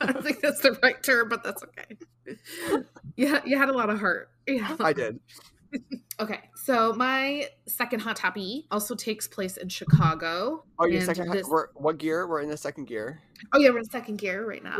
I 0.01 0.05
don't 0.05 0.23
think 0.23 0.41
that's 0.41 0.61
the 0.61 0.77
right 0.81 1.01
term, 1.03 1.29
but 1.29 1.43
that's 1.43 1.63
okay. 1.63 2.37
Yeah, 3.15 3.41
you 3.45 3.57
had 3.57 3.69
a 3.69 3.73
lot 3.73 3.89
of 3.89 3.99
heart. 3.99 4.29
Yeah. 4.47 4.75
I 4.79 4.93
did. 4.93 5.19
Okay, 6.19 6.39
so 6.55 6.93
my 6.93 7.47
second 7.67 7.99
hot 7.99 8.15
toppy 8.15 8.65
also 8.71 8.95
takes 8.95 9.27
place 9.27 9.55
in 9.57 9.69
Chicago. 9.69 10.63
Oh, 10.79 10.85
your 10.87 11.01
second. 11.01 11.31
this- 11.31 11.47
We're, 11.47 11.67
what 11.75 11.99
gear? 11.99 12.27
We're 12.27 12.41
in 12.41 12.49
the 12.49 12.57
second 12.57 12.85
gear. 12.85 13.21
oh 13.53 13.59
yeah, 13.59 13.69
we're 13.69 13.79
in 13.79 13.85
second 13.85 14.17
gear 14.17 14.43
right 14.47 14.63
now. 14.63 14.79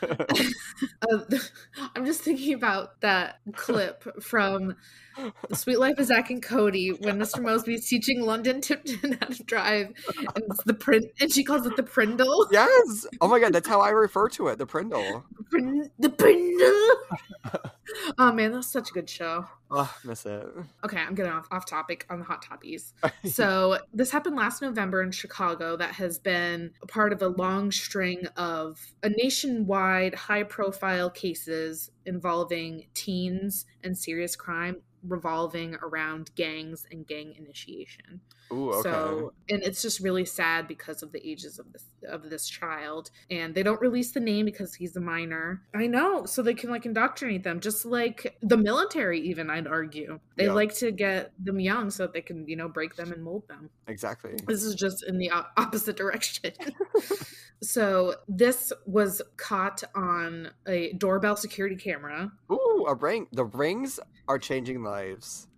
Uh, 0.00 1.18
I'm 1.96 2.06
just 2.06 2.20
thinking 2.20 2.54
about 2.54 3.00
that 3.00 3.40
clip 3.54 4.22
from 4.22 4.76
The 5.48 5.56
Suite 5.56 5.80
Life 5.80 5.98
of 5.98 6.06
Zack 6.06 6.30
and 6.30 6.40
Cody 6.40 6.90
when 6.90 7.18
Mr. 7.18 7.40
Moseby 7.40 7.74
is 7.74 7.88
teaching 7.88 8.20
London 8.20 8.60
Tipton 8.60 9.18
how 9.20 9.26
to 9.26 9.42
drive, 9.42 9.86
and 10.18 10.44
it's 10.50 10.62
the 10.64 10.74
print, 10.74 11.06
and 11.20 11.32
she 11.32 11.42
calls 11.42 11.66
it 11.66 11.74
the 11.74 11.82
Prindle. 11.82 12.46
yes. 12.52 13.06
Oh 13.20 13.26
my 13.26 13.40
god, 13.40 13.52
that's 13.52 13.66
how 13.66 13.80
I 13.80 13.90
refer 13.90 14.28
to 14.30 14.48
it. 14.48 14.58
The 14.58 14.66
Prindle. 14.66 15.24
Prin- 15.50 15.90
the 15.98 16.10
Prindle. 16.10 17.62
oh 18.18 18.32
man, 18.32 18.52
that's 18.52 18.68
such 18.68 18.90
a 18.90 18.92
good 18.92 19.10
show. 19.10 19.46
Oh, 19.68 19.92
miss 20.04 20.24
it. 20.26 20.46
Okay, 20.84 20.98
I'm 20.98 21.14
getting 21.14 21.32
off, 21.32 21.48
off 21.50 21.66
topic 21.66 22.06
on 22.10 22.18
the 22.18 22.24
hot 22.24 22.44
toppies. 22.44 22.92
So 23.30 23.78
this 23.92 24.10
happened 24.10 24.36
last 24.36 24.62
November 24.62 25.02
in 25.02 25.10
Chicago. 25.10 25.76
That 25.76 25.92
has 25.94 26.18
been 26.18 26.72
a 26.82 26.86
part 26.86 27.12
of 27.12 27.22
a 27.22 27.28
long 27.28 27.72
string 27.72 28.26
of 28.36 28.80
a 29.02 29.08
nationwide 29.08 30.14
high-profile 30.14 31.10
cases 31.10 31.90
involving 32.04 32.86
teens 32.94 33.66
and 33.82 33.96
serious 33.96 34.36
crime. 34.36 34.76
revolving 35.02 35.76
around 35.82 36.30
gangs 36.34 36.86
and 36.90 37.06
gang 37.06 37.34
initiation. 37.38 38.20
Ooh, 38.52 38.70
okay. 38.74 38.90
So, 38.90 39.32
and 39.50 39.62
it's 39.62 39.82
just 39.82 40.00
really 40.00 40.24
sad 40.24 40.68
because 40.68 41.02
of 41.02 41.12
the 41.12 41.26
ages 41.28 41.58
of 41.58 41.72
this 41.72 41.84
of 42.08 42.30
this 42.30 42.46
child, 42.48 43.10
and 43.30 43.54
they 43.54 43.62
don't 43.64 43.80
release 43.80 44.12
the 44.12 44.20
name 44.20 44.44
because 44.44 44.74
he's 44.74 44.94
a 44.96 45.00
minor. 45.00 45.62
I 45.74 45.86
know, 45.88 46.24
so 46.26 46.42
they 46.42 46.54
can 46.54 46.70
like 46.70 46.86
indoctrinate 46.86 47.42
them, 47.42 47.58
just 47.60 47.84
like 47.84 48.36
the 48.42 48.56
military. 48.56 49.20
Even 49.20 49.50
I'd 49.50 49.66
argue 49.66 50.20
they 50.36 50.44
Yeah. 50.46 50.52
like 50.52 50.74
to 50.76 50.92
get 50.92 51.32
them 51.42 51.58
young 51.58 51.90
so 51.90 52.04
that 52.04 52.12
they 52.12 52.20
can 52.22 52.46
you 52.48 52.56
know 52.56 52.68
break 52.68 52.94
them 52.96 53.10
and 53.12 53.24
mold 53.24 53.48
them. 53.48 53.70
exactly. 53.88 54.36
This 54.46 54.62
is 54.62 54.74
just 54.74 55.04
in 55.06 55.18
the 55.18 55.30
opposite 55.56 55.96
direction. 55.96 56.52
so 57.62 58.14
this 58.28 58.72
was 58.86 59.22
caught 59.36 59.82
on 59.94 60.50
a 60.68 60.92
doorbell 60.94 61.36
security 61.36 61.76
camera. 61.76 62.30
Ooh, 62.50 62.84
a 62.88 62.94
ring. 62.94 63.26
The 63.32 63.44
rings 63.44 63.98
are 64.28 64.38
changing 64.38 64.82
lives. 64.82 65.48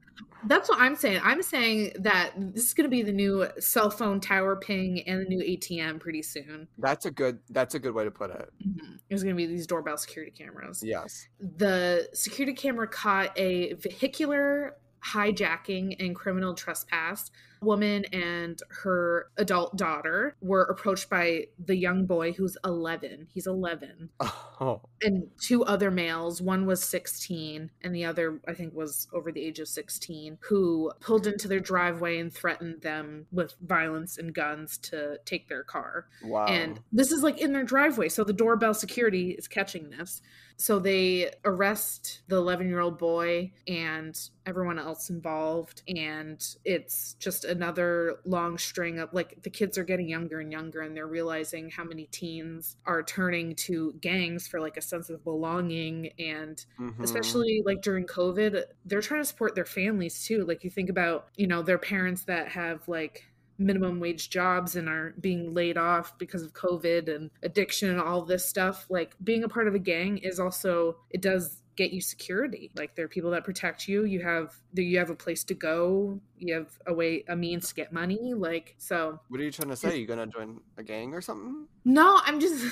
That's 0.47 0.69
what 0.69 0.79
I'm 0.81 0.95
saying. 0.97 1.21
I'm 1.25 1.43
saying 1.43 1.93
that 2.01 2.33
this 2.37 2.67
is 2.67 2.75
going 2.75 2.85
to 2.85 2.91
be 2.91 3.03
the 3.03 3.13
new 3.13 3.47
cell 3.59 3.91
phone 3.91 4.21
tower 4.21 4.57
ping 4.57 5.01
and 5.09 5.21
the 5.21 5.29
new 5.29 5.41
ATM 5.41 5.99
pretty 6.01 6.23
soon. 6.23 6.69
That's 6.79 7.07
a 7.07 7.11
good. 7.11 7.41
That's 7.51 7.75
a 7.75 7.79
good 7.79 7.95
way 7.95 8.05
to 8.05 8.11
put 8.11 8.31
it. 8.31 8.51
Mhm. 8.67 8.99
There's 9.09 9.23
going 9.23 9.35
to 9.35 9.37
be 9.37 9.47
these 9.47 9.67
doorbell 9.67 9.97
security 9.97 10.31
cameras. 10.31 10.83
Yes. 10.83 11.29
The 11.41 12.09
security 12.13 12.55
camera 12.55 12.87
caught 12.87 13.37
a 13.39 13.73
vehicular 13.75 14.77
hijacking 15.05 15.97
and 15.99 16.15
criminal 16.15 16.55
trespass. 16.55 17.31
Woman 17.61 18.05
and 18.07 18.61
her 18.83 19.31
adult 19.37 19.77
daughter 19.77 20.37
were 20.41 20.63
approached 20.65 21.09
by 21.11 21.47
the 21.59 21.77
young 21.77 22.07
boy 22.07 22.33
who's 22.33 22.57
11. 22.65 23.29
He's 23.33 23.47
11. 23.47 24.11
Oh, 24.61 24.81
And 25.03 25.29
two 25.41 25.63
other 25.65 25.89
males, 25.89 26.43
one 26.43 26.67
was 26.67 26.83
16 26.83 27.71
and 27.81 27.95
the 27.95 28.05
other 28.05 28.41
I 28.49 28.55
think 28.55 28.75
was 28.75 29.07
over 29.13 29.31
the 29.31 29.41
age 29.41 29.61
of 29.61 29.69
16, 29.69 30.39
who 30.41 30.91
pulled 30.99 31.29
into 31.29 31.47
their 31.47 31.61
driveway 31.61 32.19
and 32.19 32.33
threatened 32.35 32.83
them 32.83 33.27
with 33.31 33.55
violence 33.61 34.19
and 34.19 34.35
guns 34.35 34.77
to 34.79 35.19
take 35.25 35.49
their 35.49 35.63
car. 35.63 36.07
wow. 36.25 36.47
And 36.47 36.81
this 36.91 37.13
is 37.13 37.23
like 37.23 37.39
in 37.39 37.53
their 37.53 37.63
driveway. 37.63 38.09
So 38.09 38.25
the 38.25 38.33
doorbell 38.33 38.75
security 38.75 39.31
is 39.31 39.47
catching 39.47 39.91
this. 39.91 40.21
So 40.61 40.81
they 40.81 41.33
arrest 41.45 42.23
the 42.27 42.37
11 42.37 42.69
year 42.69 42.81
old 42.81 42.99
boy 42.99 43.53
and 43.69 44.19
everyone 44.45 44.79
else 44.79 45.09
involved. 45.09 45.83
And 45.87 46.45
it's 46.65 47.15
just 47.15 47.45
another 47.45 48.21
long 48.25 48.59
string 48.59 48.99
of 48.99 49.13
like 49.13 49.41
the 49.43 49.51
kids 49.51 49.79
are 49.79 49.85
getting 49.85 50.09
younger 50.09 50.41
and 50.41 50.51
younger 50.51 50.81
and 50.81 50.97
they're 50.97 51.07
realizing 51.07 51.71
how 51.71 51.85
many 51.85 52.07
teens 52.07 52.77
are 52.87 53.05
turning 53.05 53.55
to 53.57 53.93
gangs 54.01 54.49
for 54.49 54.61
like 54.61 54.77
a 54.77 54.83
sense 54.83 55.11
of 55.11 55.23
belonging 55.23 56.11
and 56.19 56.65
Mhm. 56.79 57.05
especially 57.05 57.63
like 57.65 57.81
during 57.83 58.05
covid 58.07 58.65
they're 58.85 59.01
trying 59.01 59.21
to 59.21 59.25
support 59.25 59.55
their 59.55 59.65
families 59.65 60.25
too 60.25 60.45
like 60.45 60.65
you 60.65 60.71
think 60.71 60.91
about 60.91 61.29
you 61.37 61.47
know 61.47 61.63
their 61.63 61.79
parents 61.79 62.25
that 62.25 62.49
have 62.49 62.87
like 62.89 63.25
minimum 63.59 64.01
wage 64.01 64.31
jobs 64.31 64.77
and 64.77 64.89
are 64.89 65.15
being 65.21 65.53
laid 65.53 65.77
off 65.77 66.17
because 66.19 66.43
of 66.43 66.53
covid 66.53 67.15
and 67.15 67.31
addiction 67.43 67.91
and 67.91 68.01
all 68.01 68.23
this 68.23 68.45
stuff 68.45 68.87
like 68.89 69.15
being 69.25 69.45
a 69.45 69.49
part 69.49 69.67
of 69.69 69.75
a 69.75 69.79
gang 69.79 70.19
is 70.19 70.39
also 70.39 70.97
it 71.11 71.21
does 71.21 71.63
get 71.79 71.93
you 71.93 72.01
security 72.01 72.73
like 72.77 72.97
there 72.97 73.05
are 73.05 73.09
people 73.09 73.31
that 73.31 73.45
protect 73.45 73.87
you 73.87 74.05
you 74.05 74.21
have 74.21 74.53
you 74.75 74.99
have 74.99 75.11
a 75.11 75.15
place 75.15 75.45
to 75.45 75.55
go 75.55 76.21
you 76.37 76.53
have 76.53 76.77
a 76.89 76.93
way 76.93 77.23
a 77.29 77.37
means 77.37 77.69
to 77.69 77.75
get 77.75 77.93
money 77.93 78.35
like 78.35 78.75
so 78.79 79.21
What 79.29 79.41
are 79.41 79.45
you 79.45 79.53
trying 79.53 79.71
to 79.71 79.77
say? 79.77 79.97
You 79.97 80.07
gonna 80.07 80.27
join 80.27 80.61
a 80.77 80.83
gang 80.83 81.15
or 81.15 81.21
something? 81.21 81.69
no, 81.85 82.21
I'm 82.25 82.41
just 82.41 82.65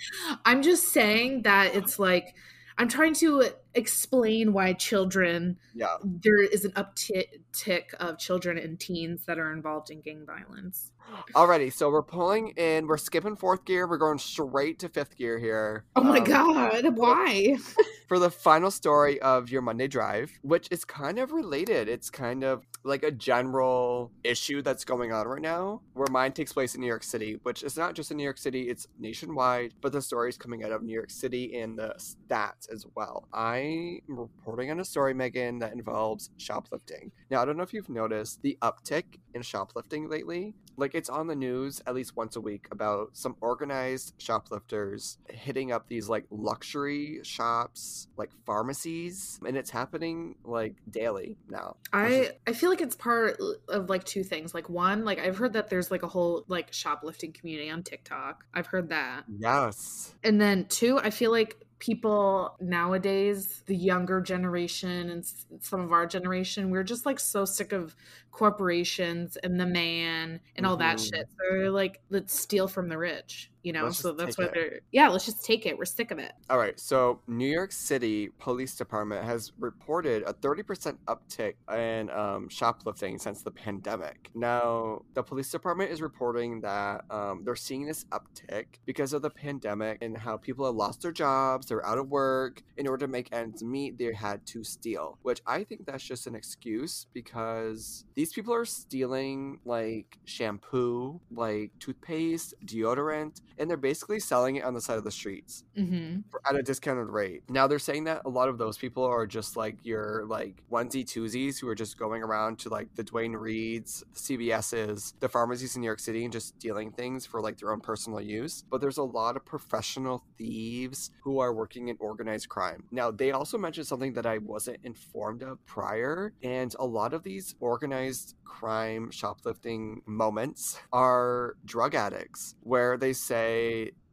I'm 0.44 0.60
just 0.62 0.88
saying 0.88 1.42
that 1.42 1.74
it's 1.74 1.98
like 1.98 2.34
I'm 2.78 2.88
trying 2.88 3.14
to 3.14 3.44
explain 3.74 4.52
why 4.52 4.72
children 4.72 5.58
Yeah. 5.74 5.96
there 6.02 6.42
is 6.42 6.64
an 6.64 6.72
uptick 6.72 7.94
of 8.00 8.18
children 8.18 8.58
and 8.58 8.78
teens 8.78 9.24
that 9.26 9.38
are 9.38 9.52
involved 9.52 9.90
in 9.90 10.00
gang 10.00 10.24
violence. 10.26 10.90
Alrighty, 11.34 11.72
so 11.72 11.90
we're 11.90 12.02
pulling 12.02 12.48
in. 12.50 12.86
We're 12.86 12.96
skipping 12.96 13.36
fourth 13.36 13.64
gear. 13.64 13.86
We're 13.86 13.98
going 13.98 14.18
straight 14.18 14.78
to 14.80 14.88
fifth 14.88 15.16
gear 15.16 15.38
here. 15.38 15.84
Oh 15.96 16.02
my 16.02 16.18
Um, 16.18 16.24
god, 16.24 16.96
why? 16.96 17.56
for 18.08 18.18
the 18.18 18.30
final 18.30 18.70
story 18.70 19.20
of 19.20 19.50
your 19.50 19.62
Monday 19.62 19.88
drive, 19.88 20.32
which 20.42 20.68
is 20.70 20.84
kind 20.84 21.18
of 21.18 21.32
related. 21.32 21.88
It's 21.88 22.10
kind 22.10 22.44
of 22.44 22.64
like 22.84 23.02
a 23.02 23.10
general 23.10 24.10
issue 24.24 24.62
that's 24.62 24.84
going 24.84 25.12
on 25.12 25.26
right 25.28 25.40
now, 25.40 25.82
where 25.94 26.08
mine 26.10 26.32
takes 26.32 26.52
place 26.52 26.74
in 26.74 26.80
New 26.80 26.86
York 26.86 27.04
City, 27.04 27.38
which 27.42 27.62
is 27.62 27.76
not 27.76 27.94
just 27.94 28.10
in 28.10 28.16
New 28.16 28.24
York 28.24 28.38
City, 28.38 28.68
it's 28.68 28.88
nationwide, 28.98 29.74
but 29.80 29.92
the 29.92 30.02
story 30.02 30.28
is 30.28 30.36
coming 30.36 30.64
out 30.64 30.72
of 30.72 30.82
New 30.82 30.92
York 30.92 31.10
City 31.10 31.58
and 31.58 31.78
the 31.78 31.94
stats 31.98 32.70
as 32.72 32.86
well. 32.94 33.28
I'm 33.32 34.00
reporting 34.08 34.70
on 34.70 34.80
a 34.80 34.84
story, 34.84 35.14
Megan, 35.14 35.58
that 35.60 35.72
involves 35.72 36.30
shoplifting. 36.38 37.12
Now, 37.30 37.42
I 37.42 37.44
don't 37.44 37.56
know 37.56 37.62
if 37.62 37.72
you've 37.72 37.88
noticed 37.88 38.42
the 38.42 38.58
uptick 38.62 39.04
in 39.34 39.42
shoplifting 39.42 40.08
lately. 40.08 40.54
Like, 40.76 40.94
it's 40.94 41.10
on 41.10 41.26
the 41.26 41.36
news 41.36 41.82
at 41.86 41.94
least 41.94 42.16
once 42.16 42.36
a 42.36 42.40
week 42.40 42.66
about 42.70 43.10
some 43.12 43.36
organized 43.40 44.14
shoplifters 44.18 45.18
hitting 45.28 45.70
up 45.70 45.86
these 45.86 46.08
like 46.08 46.24
luxury 46.30 47.20
shops, 47.22 47.80
like 48.16 48.30
pharmacies, 48.46 49.38
and 49.46 49.56
it's 49.56 49.70
happening 49.70 50.36
like 50.44 50.74
daily 50.90 51.36
now. 51.48 51.76
I 51.92 52.32
I 52.46 52.52
feel 52.52 52.70
like 52.70 52.80
it's 52.80 52.96
part 52.96 53.38
of 53.68 53.88
like 53.88 54.04
two 54.04 54.24
things. 54.24 54.54
Like 54.54 54.68
one, 54.68 55.04
like 55.04 55.18
I've 55.18 55.36
heard 55.36 55.52
that 55.54 55.70
there's 55.70 55.90
like 55.90 56.02
a 56.02 56.08
whole 56.08 56.44
like 56.48 56.72
shoplifting 56.72 57.32
community 57.32 57.70
on 57.70 57.82
TikTok. 57.82 58.44
I've 58.54 58.66
heard 58.66 58.88
that. 58.90 59.24
Yes. 59.28 60.14
And 60.24 60.40
then 60.40 60.66
two, 60.68 60.98
I 60.98 61.10
feel 61.10 61.30
like 61.30 61.56
people 61.78 62.56
nowadays, 62.60 63.62
the 63.66 63.74
younger 63.76 64.20
generation 64.20 65.10
and 65.10 65.24
some 65.60 65.80
of 65.80 65.92
our 65.92 66.06
generation, 66.06 66.70
we're 66.70 66.84
just 66.84 67.04
like 67.04 67.18
so 67.18 67.44
sick 67.44 67.72
of 67.72 67.96
corporations 68.30 69.36
and 69.36 69.58
the 69.60 69.66
man 69.66 70.40
and 70.56 70.64
all 70.66 70.76
that 70.76 70.98
Mhm. 70.98 71.04
shit. 71.12 71.28
So 71.28 71.36
they're 71.50 71.70
like, 71.70 72.00
let's 72.08 72.38
steal 72.38 72.68
from 72.68 72.88
the 72.88 72.98
rich, 72.98 73.50
you 73.62 73.72
know? 73.72 73.84
Let's 73.84 73.98
so 73.98 74.12
that's 74.12 74.38
why 74.38 74.46
it. 74.46 74.54
they're, 74.54 74.80
yeah, 74.90 75.08
let's 75.08 75.24
just 75.24 75.44
take 75.44 75.66
it. 75.66 75.76
We're 75.76 75.84
sick 75.84 76.10
of 76.10 76.18
it. 76.18 76.32
All 76.50 76.58
right, 76.58 76.78
so 76.78 77.20
New 77.26 77.50
York 77.50 77.72
City 77.72 78.28
Police 78.38 78.76
Department 78.76 79.24
has 79.24 79.52
reported 79.58 80.22
a 80.24 80.34
30% 80.34 80.96
uptick 81.06 81.54
in 81.76 82.10
um, 82.10 82.48
shoplifting 82.48 83.18
since 83.18 83.42
the 83.42 83.50
pandemic. 83.50 84.30
Now, 84.34 85.02
the 85.14 85.22
police 85.22 85.50
department 85.50 85.90
is 85.90 86.02
reporting 86.02 86.60
that 86.62 87.04
um, 87.10 87.42
they're 87.44 87.56
seeing 87.56 87.86
this 87.86 88.04
uptick 88.04 88.66
because 88.84 89.12
of 89.12 89.22
the 89.22 89.30
pandemic 89.30 89.98
and 90.02 90.16
how 90.16 90.36
people 90.36 90.66
have 90.66 90.74
lost 90.74 91.02
their 91.02 91.12
jobs, 91.12 91.66
they're 91.66 91.84
out 91.86 91.98
of 91.98 92.10
work. 92.10 92.62
In 92.76 92.86
order 92.86 93.06
to 93.06 93.12
make 93.12 93.32
ends 93.32 93.62
meet, 93.62 93.98
they 93.98 94.12
had 94.12 94.44
to 94.46 94.64
steal, 94.64 95.18
which 95.22 95.40
I 95.46 95.64
think 95.64 95.86
that's 95.86 96.02
just 96.02 96.26
an 96.26 96.34
excuse 96.34 97.06
because 97.12 98.04
these 98.14 98.32
people 98.32 98.54
are 98.54 98.64
stealing 98.64 99.58
like 99.64 100.18
shampoo, 100.24 101.20
like 101.30 101.70
toothpaste, 101.78 102.54
deodorant, 102.64 103.40
and 103.62 103.70
they're 103.70 103.76
basically 103.76 104.18
selling 104.20 104.56
it 104.56 104.64
on 104.64 104.74
the 104.74 104.80
side 104.80 104.98
of 104.98 105.04
the 105.04 105.10
streets 105.10 105.64
Mm-hmm. 105.78 106.20
at 106.48 106.56
a 106.56 106.62
discounted 106.62 107.08
rate. 107.08 107.42
Now 107.48 107.66
they're 107.66 107.78
saying 107.78 108.04
that 108.04 108.22
a 108.24 108.28
lot 108.28 108.48
of 108.48 108.58
those 108.58 108.76
people 108.76 109.04
are 109.04 109.26
just 109.26 109.56
like 109.56 109.76
your 109.84 110.24
like 110.26 110.62
onesie 110.70 111.04
twosies 111.04 111.60
who 111.60 111.68
are 111.68 111.74
just 111.74 111.96
going 111.96 112.22
around 112.22 112.58
to 112.60 112.68
like 112.68 112.88
the 112.96 113.04
Duane 113.04 113.32
Reades, 113.34 114.04
CVS's, 114.14 115.14
the 115.20 115.28
pharmacies 115.28 115.74
in 115.76 115.80
New 115.80 115.86
York 115.86 116.00
City 116.00 116.24
and 116.24 116.32
just 116.32 116.48
stealing 116.58 116.90
things 116.90 117.24
for 117.24 117.40
like 117.40 117.58
their 117.58 117.72
own 117.72 117.80
personal 117.80 118.20
use. 118.20 118.64
But 118.70 118.80
there's 118.80 118.98
a 118.98 119.02
lot 119.04 119.36
of 119.36 119.44
professional 119.44 120.24
thieves 120.36 121.10
who 121.22 121.38
are 121.38 121.54
working 121.54 121.88
in 121.88 121.96
organized 122.00 122.48
crime. 122.48 122.84
Now 122.90 123.10
they 123.10 123.30
also 123.30 123.56
mentioned 123.58 123.86
something 123.86 124.12
that 124.14 124.26
I 124.26 124.38
wasn't 124.38 124.78
informed 124.84 125.42
of 125.42 125.64
prior, 125.66 126.32
and 126.42 126.74
a 126.78 126.86
lot 126.86 127.14
of 127.14 127.22
these 127.22 127.54
organized 127.60 128.34
crime 128.44 129.10
shoplifting 129.10 130.02
moments 130.06 130.78
are 130.92 131.54
drug 131.64 131.94
addicts, 131.94 132.54
where 132.62 132.96
they 132.96 133.12
say 133.12 133.51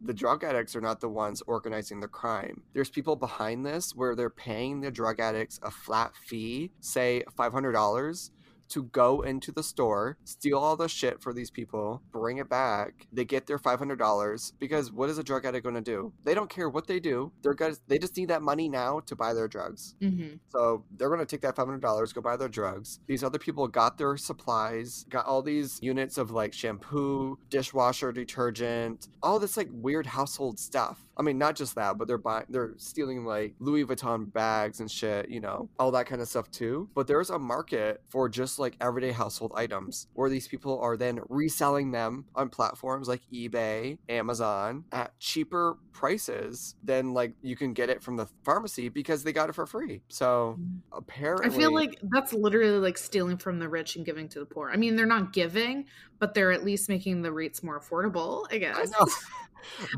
the 0.02 0.14
drug 0.14 0.44
addicts 0.44 0.76
are 0.76 0.82
not 0.82 1.00
the 1.02 1.10
ones 1.10 1.42
organizing 1.46 2.00
the 2.00 2.08
crime. 2.08 2.64
There's 2.74 2.90
people 2.90 3.16
behind 3.16 3.66
this 3.66 3.96
where 3.96 4.16
they're 4.16 4.30
paying 4.30 4.82
the 4.82 4.92
drug 4.92 5.20
addicts 5.20 5.60
a 5.62 5.72
flat 5.72 6.16
fee, 6.16 6.72
say 6.80 7.24
$500, 7.38 8.30
to 8.70 8.84
go 8.84 9.22
into 9.22 9.52
the 9.52 9.64
store, 9.64 10.18
steal 10.24 10.58
all 10.58 10.76
the 10.76 10.88
shit 10.88 11.22
for 11.22 11.34
these 11.34 11.52
people, 11.52 12.02
bring 12.12 12.38
it 12.38 12.50
back. 12.50 13.08
They 13.12 13.26
get 13.26 13.48
their 13.48 13.60
$500 13.60 14.54
because 14.60 14.92
what 14.92 15.10
is 15.10 15.18
a 15.18 15.24
drug 15.24 15.46
addict 15.46 15.64
going 15.64 15.76
to 15.76 15.82
do? 15.82 16.14
They 16.24 16.34
don't 16.34 16.50
care 16.50 16.70
what 16.70 16.88
they 16.88 17.00
do. 17.00 17.32
They're 17.42 17.54
guys 17.54 17.82
they 17.88 17.98
just 17.98 18.16
need 18.18 18.30
that 18.30 18.42
money 18.42 18.70
now 18.70 19.00
to 19.02 19.16
buy 19.16 19.34
their 19.34 19.48
drugs. 19.48 19.96
Mm-hmm. 20.02 20.36
So 20.50 20.84
they're 20.98 21.10
going 21.10 21.20
to 21.20 21.26
take 21.26 21.42
that 21.42 21.56
$500, 21.56 22.14
go 22.14 22.22
buy 22.22 22.38
their 22.38 22.50
drugs. 22.50 23.00
These 23.08 23.24
other 23.24 23.40
people 23.40 23.68
got 23.68 23.98
their 23.98 24.18
supplies, 24.18 25.06
got 25.10 25.26
all 25.26 25.42
these 25.42 25.80
units 25.82 26.18
of 26.18 26.32
like 26.32 26.54
shampoo, 26.54 27.38
dishwasher 27.50 28.12
detergent, 28.12 29.10
all 29.22 29.40
this 29.40 29.58
like 29.58 29.70
weird 29.72 30.06
household 30.06 30.60
stuff. 30.60 31.06
I 31.20 31.22
mean, 31.22 31.38
not 31.38 31.58
just 31.58 31.76
that, 31.76 31.98
but 31.98 32.08
they're 32.08 32.18
buying, 32.18 32.46
they're 32.48 32.74
stealing 32.78 33.26
like 33.26 33.54
Louis 33.60 33.84
Vuitton 33.84 34.32
bags 34.32 34.80
and 34.80 34.90
shit, 34.90 35.30
you 35.30 35.42
know, 35.42 35.70
all 35.78 35.92
that 35.92 36.06
kind 36.06 36.22
of 36.22 36.30
stuff 36.30 36.50
too. 36.50 36.90
But 36.96 37.08
there's 37.08 37.30
a 37.30 37.38
market 37.38 38.02
for 38.08 38.30
just 38.30 38.58
like 38.58 38.78
everyday 38.80 39.12
household 39.12 39.52
items 39.54 40.08
where 40.14 40.30
these 40.30 40.48
people 40.48 40.80
are 40.80 40.96
then 40.96 41.20
reselling 41.28 41.92
them 41.92 42.24
on 42.36 42.48
platforms 42.48 43.10
like 43.10 43.22
eBay, 43.34 43.98
Amazon 44.08 44.86
at 44.94 45.18
cheaper 45.20 45.78
prices 45.92 46.76
than 46.86 47.14
like 47.14 47.34
you 47.42 47.58
can 47.58 47.74
get 47.74 47.90
it 47.90 48.02
from 48.02 48.16
the 48.16 48.26
pharmacy 48.46 48.88
because 48.88 49.24
they 49.24 49.34
got 49.34 49.50
it 49.50 49.54
for 49.54 49.66
free. 49.66 50.02
So 50.08 50.58
apparently, 50.94 51.48
I 51.48 51.50
feel 51.50 51.74
like 51.74 51.98
that's 52.14 52.32
literally 52.32 52.80
like 52.80 52.98
stealing 52.98 53.38
from 53.38 53.60
the 53.60 53.68
rich 53.68 53.98
and 53.98 54.06
giving 54.06 54.30
to 54.30 54.40
the 54.40 54.46
poor. 54.46 54.70
I 54.72 54.78
mean, 54.78 54.96
they're 54.96 55.06
not 55.06 55.34
giving, 55.34 55.86
but 56.18 56.34
they're 56.34 56.54
at 56.54 56.64
least 56.64 56.88
making 56.88 57.24
the 57.24 57.32
rates 57.34 57.62
more 57.62 57.78
affordable, 57.78 58.48
I 58.50 58.56
I 58.56 58.58
guess. 58.60 58.92
know. 58.92 59.08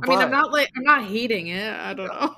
I 0.04 0.08
mean, 0.08 0.20
I'm 0.20 0.32
not 0.32 0.52
like 0.52 0.70
I'm 0.76 0.84
not 0.84 1.04
hating 1.04 1.48
it. 1.48 1.74
I 1.74 1.94
don't 1.94 2.10
uh, 2.10 2.26
know. 2.28 2.36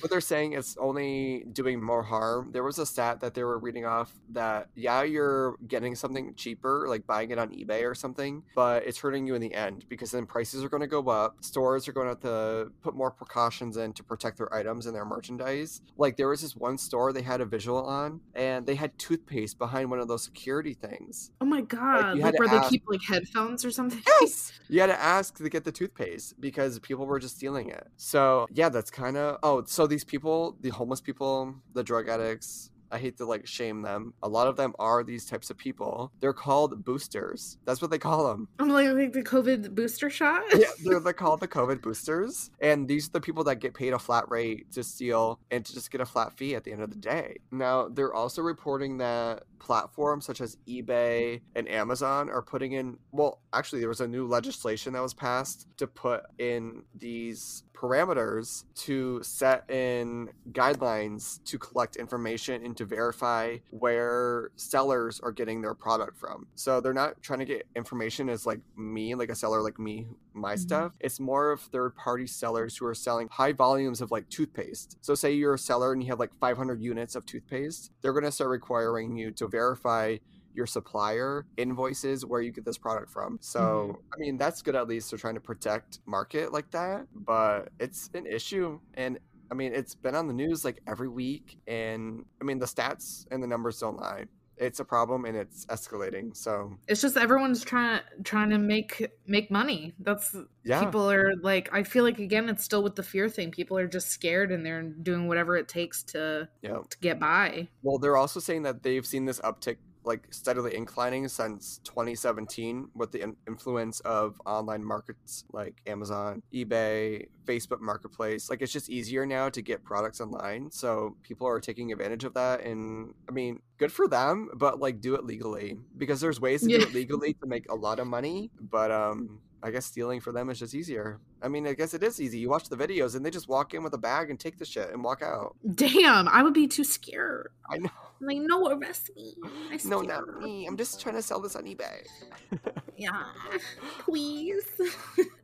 But 0.00 0.10
they're 0.10 0.20
saying 0.20 0.52
it's 0.52 0.76
only 0.78 1.44
doing 1.52 1.82
more 1.82 2.02
harm. 2.02 2.50
There 2.52 2.62
was 2.62 2.78
a 2.78 2.86
stat 2.86 3.20
that 3.20 3.34
they 3.34 3.44
were 3.44 3.58
reading 3.58 3.84
off 3.84 4.12
that 4.30 4.68
yeah, 4.74 5.02
you're 5.02 5.56
getting 5.66 5.94
something 5.94 6.34
cheaper, 6.34 6.86
like 6.88 7.06
buying 7.06 7.30
it 7.30 7.38
on 7.38 7.50
eBay 7.50 7.88
or 7.88 7.94
something, 7.94 8.42
but 8.54 8.86
it's 8.86 8.98
hurting 8.98 9.26
you 9.26 9.34
in 9.34 9.40
the 9.40 9.54
end 9.54 9.84
because 9.88 10.10
then 10.10 10.26
prices 10.26 10.64
are 10.64 10.68
going 10.68 10.80
to 10.80 10.86
go 10.86 11.08
up. 11.08 11.36
Stores 11.40 11.88
are 11.88 11.92
going 11.92 12.06
to 12.06 12.10
have 12.10 12.20
to 12.20 12.72
put 12.82 12.94
more 12.94 13.10
precautions 13.10 13.76
in 13.76 13.92
to 13.94 14.02
protect 14.02 14.38
their 14.38 14.52
items 14.54 14.86
and 14.86 14.94
their 14.94 15.04
merchandise. 15.04 15.80
Like 15.96 16.16
there 16.16 16.28
was 16.28 16.42
this 16.42 16.56
one 16.56 16.78
store 16.78 17.12
they 17.12 17.22
had 17.22 17.40
a 17.40 17.46
visual 17.46 17.84
on, 17.84 18.20
and 18.34 18.66
they 18.66 18.74
had 18.74 18.96
toothpaste 18.98 19.58
behind 19.58 19.90
one 19.90 20.00
of 20.00 20.08
those 20.08 20.22
security 20.22 20.74
things. 20.74 21.30
Oh 21.40 21.46
my 21.46 21.62
god! 21.62 22.18
Like, 22.18 22.34
to 22.34 22.38
where 22.38 22.60
they 22.60 22.68
keep 22.68 22.84
like 22.86 23.02
headphones 23.02 23.64
or 23.64 23.70
something. 23.70 24.02
Yes, 24.20 24.52
you 24.68 24.80
had 24.80 24.88
to 24.88 25.00
ask 25.00 25.36
to 25.38 25.48
get 25.48 25.64
the 25.64 25.72
toothpaste 25.72 26.40
because 26.40 26.78
people 26.78 27.06
were 27.06 27.18
just 27.18 27.36
stealing 27.36 27.70
it. 27.70 27.86
So 27.96 28.46
yeah, 28.52 28.68
that's 28.68 28.90
kind 28.90 29.16
of 29.16 29.38
oh. 29.42 29.64
So 29.78 29.86
these 29.86 30.02
people, 30.02 30.56
the 30.60 30.70
homeless 30.70 31.00
people, 31.00 31.54
the 31.72 31.84
drug 31.84 32.08
addicts. 32.08 32.72
I 32.90 32.98
hate 32.98 33.16
to 33.18 33.26
like 33.26 33.46
shame 33.46 33.82
them. 33.82 34.14
A 34.22 34.28
lot 34.28 34.46
of 34.46 34.56
them 34.56 34.74
are 34.78 35.02
these 35.02 35.24
types 35.24 35.50
of 35.50 35.56
people. 35.56 36.12
They're 36.20 36.32
called 36.32 36.84
boosters. 36.84 37.58
That's 37.64 37.80
what 37.80 37.90
they 37.90 37.98
call 37.98 38.28
them. 38.28 38.48
I'm 38.58 38.68
like, 38.68 38.88
like 38.88 39.12
the 39.12 39.22
COVID 39.22 39.74
booster 39.74 40.10
shot. 40.10 40.42
Yeah, 40.54 40.66
they're, 40.84 41.00
they're 41.00 41.12
called 41.12 41.40
the 41.40 41.48
COVID 41.48 41.82
boosters. 41.82 42.50
And 42.60 42.88
these 42.88 43.08
are 43.08 43.12
the 43.12 43.20
people 43.20 43.44
that 43.44 43.56
get 43.56 43.74
paid 43.74 43.92
a 43.92 43.98
flat 43.98 44.30
rate 44.30 44.70
to 44.72 44.82
steal 44.82 45.38
and 45.50 45.64
to 45.64 45.72
just 45.72 45.90
get 45.90 46.00
a 46.00 46.06
flat 46.06 46.32
fee 46.36 46.54
at 46.54 46.64
the 46.64 46.72
end 46.72 46.82
of 46.82 46.90
the 46.90 46.96
day. 46.96 47.38
Now, 47.50 47.88
they're 47.88 48.14
also 48.14 48.42
reporting 48.42 48.98
that 48.98 49.44
platforms 49.58 50.24
such 50.24 50.40
as 50.40 50.56
eBay 50.68 51.40
and 51.54 51.68
Amazon 51.68 52.30
are 52.30 52.42
putting 52.42 52.72
in, 52.72 52.96
well, 53.12 53.40
actually, 53.52 53.80
there 53.80 53.88
was 53.88 54.00
a 54.00 54.08
new 54.08 54.26
legislation 54.26 54.92
that 54.92 55.02
was 55.02 55.14
passed 55.14 55.66
to 55.78 55.86
put 55.86 56.22
in 56.38 56.82
these 56.94 57.64
parameters 57.74 58.64
to 58.74 59.22
set 59.22 59.68
in 59.70 60.28
guidelines 60.50 61.42
to 61.44 61.58
collect 61.58 61.96
information 61.96 62.64
and 62.64 62.64
to 62.78 62.84
verify 62.86 63.58
where 63.70 64.50
sellers 64.56 65.20
are 65.20 65.32
getting 65.32 65.60
their 65.60 65.74
product 65.74 66.16
from. 66.16 66.46
So 66.54 66.80
they're 66.80 66.94
not 66.94 67.20
trying 67.22 67.40
to 67.40 67.44
get 67.44 67.66
information 67.76 68.28
as 68.28 68.46
like 68.46 68.60
me, 68.76 69.14
like 69.14 69.30
a 69.30 69.34
seller 69.34 69.60
like 69.62 69.78
me, 69.78 70.06
my 70.32 70.54
Mhm. 70.54 70.58
stuff. 70.58 70.92
It's 71.00 71.20
more 71.20 71.50
of 71.52 71.60
third 71.60 71.94
party 71.96 72.26
sellers 72.26 72.76
who 72.76 72.86
are 72.86 72.94
selling 72.94 73.28
high 73.28 73.52
volumes 73.52 74.00
of 74.00 74.10
like 74.10 74.28
toothpaste. 74.28 74.96
So 75.00 75.14
say 75.14 75.32
you're 75.34 75.54
a 75.54 75.58
seller 75.58 75.92
and 75.92 76.02
you 76.02 76.08
have 76.08 76.20
like 76.20 76.32
500 76.40 76.80
units 76.80 77.14
of 77.14 77.26
toothpaste, 77.26 77.90
they're 78.00 78.12
going 78.12 78.24
to 78.24 78.32
start 78.32 78.50
requiring 78.50 79.16
you 79.16 79.30
to 79.32 79.48
verify 79.48 80.16
your 80.54 80.66
supplier 80.66 81.46
invoices 81.56 82.24
where 82.26 82.40
you 82.40 82.50
get 82.50 82.64
this 82.64 82.78
product 82.78 83.10
from. 83.10 83.38
So, 83.40 83.96
I 84.12 84.18
mean, 84.18 84.38
that's 84.38 84.62
good 84.62 84.74
at 84.74 84.88
least 84.88 85.10
they're 85.10 85.18
trying 85.18 85.34
to 85.34 85.40
protect 85.40 86.00
market 86.06 86.52
like 86.52 86.70
that, 86.72 87.06
but 87.14 87.70
it's 87.78 88.10
an 88.14 88.26
issue 88.26 88.80
and 88.94 89.18
I 89.50 89.54
mean, 89.54 89.72
it's 89.74 89.94
been 89.94 90.14
on 90.14 90.26
the 90.26 90.34
news 90.34 90.64
like 90.64 90.80
every 90.86 91.08
week 91.08 91.58
and 91.66 92.24
I 92.40 92.44
mean, 92.44 92.58
the 92.58 92.66
stats 92.66 93.26
and 93.30 93.42
the 93.42 93.46
numbers 93.46 93.78
don't 93.78 93.96
lie. 93.96 94.24
It's 94.60 94.80
a 94.80 94.84
problem 94.84 95.24
and 95.24 95.36
it's 95.36 95.66
escalating. 95.66 96.36
So, 96.36 96.76
It's 96.88 97.00
just 97.00 97.16
everyone's 97.16 97.62
trying 97.64 98.00
trying 98.24 98.50
to 98.50 98.58
make 98.58 99.08
make 99.26 99.50
money. 99.52 99.94
That's 100.00 100.34
yeah. 100.64 100.84
people 100.84 101.08
are 101.08 101.32
like. 101.42 101.68
I 101.72 101.84
feel 101.84 102.02
like 102.02 102.18
again, 102.18 102.48
it's 102.48 102.64
still 102.64 102.82
with 102.82 102.96
the 102.96 103.04
fear 103.04 103.28
thing. 103.28 103.52
People 103.52 103.78
are 103.78 103.86
just 103.86 104.08
scared 104.08 104.50
and 104.50 104.66
they're 104.66 104.82
doing 104.82 105.28
whatever 105.28 105.56
it 105.56 105.68
takes 105.68 106.02
to 106.04 106.48
yeah. 106.62 106.78
to 106.88 106.98
get 107.00 107.20
by. 107.20 107.68
Well, 107.82 107.98
they're 107.98 108.16
also 108.16 108.40
saying 108.40 108.62
that 108.62 108.82
they've 108.82 109.06
seen 109.06 109.26
this 109.26 109.38
uptick 109.40 109.76
like 110.08 110.26
steadily 110.32 110.74
inclining 110.74 111.28
since 111.28 111.78
2017 111.84 112.88
with 112.94 113.12
the 113.12 113.22
in- 113.22 113.36
influence 113.46 114.00
of 114.00 114.40
online 114.46 114.84
markets 114.84 115.44
like 115.52 115.76
Amazon, 115.86 116.42
eBay, 116.52 117.26
Facebook 117.46 117.80
Marketplace. 117.80 118.50
Like 118.50 118.62
it's 118.62 118.72
just 118.72 118.88
easier 118.90 119.24
now 119.26 119.48
to 119.50 119.62
get 119.62 119.84
products 119.84 120.20
online, 120.20 120.70
so 120.72 121.16
people 121.22 121.46
are 121.46 121.60
taking 121.60 121.92
advantage 121.92 122.24
of 122.24 122.34
that 122.34 122.62
and 122.64 123.14
I 123.28 123.32
mean, 123.32 123.60
good 123.76 123.92
for 123.92 124.08
them, 124.08 124.50
but 124.56 124.80
like 124.80 125.00
do 125.00 125.14
it 125.14 125.24
legally 125.24 125.76
because 125.96 126.20
there's 126.20 126.40
ways 126.40 126.62
to 126.62 126.70
Yeah. 126.70 126.78
do 126.78 126.84
it 126.84 126.94
legally 126.94 127.34
to 127.34 127.46
make 127.46 127.70
a 127.70 127.74
lot 127.76 128.00
of 128.00 128.06
money, 128.08 128.50
but 128.60 128.90
um 128.90 129.40
I 129.60 129.72
guess 129.72 129.86
stealing 129.86 130.20
for 130.20 130.30
them 130.30 130.50
is 130.50 130.60
just 130.60 130.72
easier. 130.72 131.18
I 131.42 131.48
mean, 131.48 131.66
I 131.66 131.72
guess 131.72 131.92
it 131.92 132.04
is 132.04 132.20
easy. 132.20 132.38
You 132.38 132.48
watch 132.48 132.68
the 132.68 132.76
videos 132.76 133.16
and 133.16 133.26
they 133.26 133.30
just 133.30 133.48
walk 133.48 133.74
in 133.74 133.82
with 133.82 133.92
a 133.92 133.98
bag 133.98 134.30
and 134.30 134.38
take 134.38 134.56
the 134.56 134.64
shit 134.64 134.90
and 134.92 135.02
walk 135.02 135.20
out. 135.20 135.56
Damn, 135.74 136.28
I 136.28 136.44
would 136.44 136.54
be 136.54 136.68
too 136.68 136.84
scared. 136.84 137.48
I 137.68 137.78
know. 137.78 137.90
I'm 138.20 138.26
like, 138.26 138.38
no, 138.38 138.70
arrest 138.72 139.10
me. 139.14 139.34
I 139.70 139.78
No, 139.84 140.00
not 140.00 140.40
me. 140.40 140.66
I'm 140.66 140.76
just 140.76 141.00
trying 141.00 141.14
to 141.14 141.22
sell 141.22 141.40
this 141.40 141.56
on 141.56 141.64
eBay. 141.64 142.06
Yeah, 142.98 143.26
please. 144.00 144.64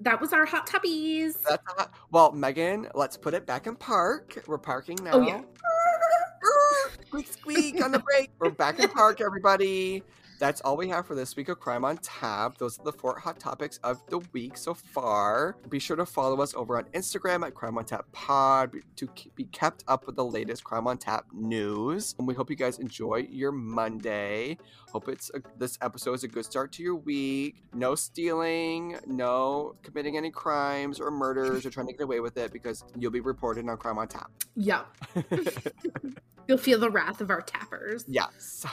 that 0.01 0.21
was 0.21 0.33
our 0.33 0.45
hot 0.45 0.67
tubbies. 0.67 1.37
Not, 1.49 1.95
well, 2.11 2.33
Megan, 2.33 2.89
let's 2.97 3.17
put 3.17 3.33
it 3.33 3.47
back 3.47 3.69
in 3.69 3.77
park. 3.77 4.43
We're 4.49 4.59
parking 4.59 4.99
now. 5.05 5.13
Oh, 5.13 5.21
yeah. 5.21 5.41
Ah, 5.65 6.91
squeak, 7.07 7.29
squeak 7.29 7.85
on 7.85 7.93
the 7.93 7.99
break. 8.11 8.31
We're 8.41 8.51
back 8.51 8.81
in 8.81 8.89
park, 8.89 9.21
everybody. 9.21 10.03
That's 10.45 10.61
all 10.61 10.77
we 10.77 10.91
have 10.91 11.07
for 11.07 11.15
this 11.15 11.37
week 11.37 11.49
of 11.49 11.59
Crime 11.59 11.87
on 11.87 11.97
Tap. 11.97 12.59
Those 12.59 12.79
are 12.79 12.85
the 12.85 12.93
four 12.93 13.19
hot 13.19 13.41
topics 13.41 13.79
of 13.79 14.03
the 14.11 14.19
week 14.35 14.59
so 14.59 14.75
far. 14.75 15.57
Be 15.71 15.79
sure 15.79 15.97
to 15.97 16.05
follow 16.05 16.43
us 16.43 16.53
over 16.53 16.77
on 16.77 16.85
Instagram 16.93 17.47
at 17.47 17.55
Crime 17.55 17.79
on 17.79 17.87
Tap 17.87 18.05
Pod 18.13 18.75
to 18.97 19.09
be 19.37 19.45
kept 19.45 19.85
up 19.89 20.05
with 20.05 20.17
the 20.17 20.25
latest 20.27 20.63
Crime 20.63 20.87
on 20.87 20.99
Tap 20.99 21.25
news. 21.33 22.15
And 22.19 22.29
we 22.29 22.35
hope 22.35 22.51
you 22.51 22.57
guys 22.57 22.79
enjoy 22.79 23.27
your 23.31 23.53
Monday. 23.53 24.59
Hope 24.93 25.09
it's 25.09 25.31
a, 25.33 25.41
this 25.59 25.79
episode 25.81 26.13
is 26.13 26.25
a 26.25 26.29
good 26.29 26.45
start 26.45 26.73
to 26.73 26.83
your 26.83 26.97
week. 26.97 27.63
No 27.73 27.95
stealing, 27.95 28.99
no 29.07 29.77
committing 29.83 30.19
any 30.19 30.31
crimes 30.31 31.01
or 31.01 31.11
murders 31.11 31.65
or 31.65 31.71
trying 31.71 31.87
to 31.87 31.95
get 31.95 32.03
away 32.03 32.21
with 32.21 32.37
it 32.37 32.53
because 32.53 32.85
you'll 32.99 33.11
be 33.11 33.21
reported 33.21 33.67
on 33.67 33.79
Crime 33.79 33.97
on 33.97 34.09
Tap. 34.09 34.31
Yeah. 34.55 34.83
You'll 36.47 36.59
feel 36.59 36.79
the 36.79 36.91
wrath 36.91 37.21
of 37.21 37.31
our 37.31 37.41
tappers. 37.43 38.05
yes. 38.09 38.65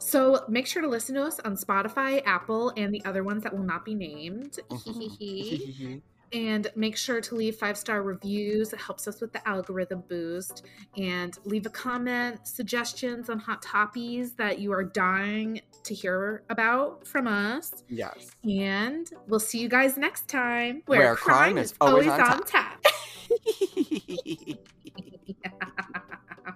So 0.00 0.44
make 0.48 0.66
sure 0.66 0.82
to 0.82 0.88
listen 0.88 1.14
to 1.16 1.22
us 1.22 1.40
on 1.40 1.56
Spotify, 1.56 2.22
Apple, 2.26 2.72
and 2.76 2.92
the 2.92 3.04
other 3.04 3.22
ones 3.24 3.42
that 3.42 3.52
will 3.54 3.64
not 3.64 3.84
be 3.84 3.94
named. 3.94 4.58
Mhm. 4.70 6.00
and 6.32 6.66
make 6.74 6.96
sure 6.96 7.20
to 7.20 7.34
leave 7.36 7.54
five 7.56 7.76
star 7.78 8.02
reviews. 8.02 8.72
It 8.72 8.80
helps 8.80 9.06
us 9.06 9.20
with 9.20 9.32
the 9.32 9.46
algorithm 9.48 10.02
boost. 10.08 10.64
And 10.96 11.36
leave 11.44 11.66
a 11.66 11.70
comment, 11.70 12.46
suggestions 12.46 13.30
on 13.30 13.38
hot 13.38 13.62
toppies 13.62 14.36
that 14.36 14.58
you 14.58 14.72
are 14.72 14.82
dying 14.84 15.60
to 15.84 15.94
hear 15.94 16.42
about 16.50 17.06
from 17.06 17.28
us. 17.28 17.84
yes. 17.88 18.32
And 18.42 19.08
we'll 19.28 19.38
see 19.40 19.60
you 19.60 19.68
guys 19.68 19.96
next 19.96 20.26
time 20.28 20.82
Where 20.86 21.14
crime 21.14 21.58
is 21.58 21.74
always 21.80 22.08
on 22.08 22.42
tap. 22.44 22.84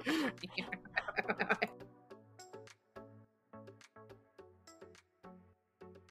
yeah. 0.56 0.64
okay. 1.30 1.68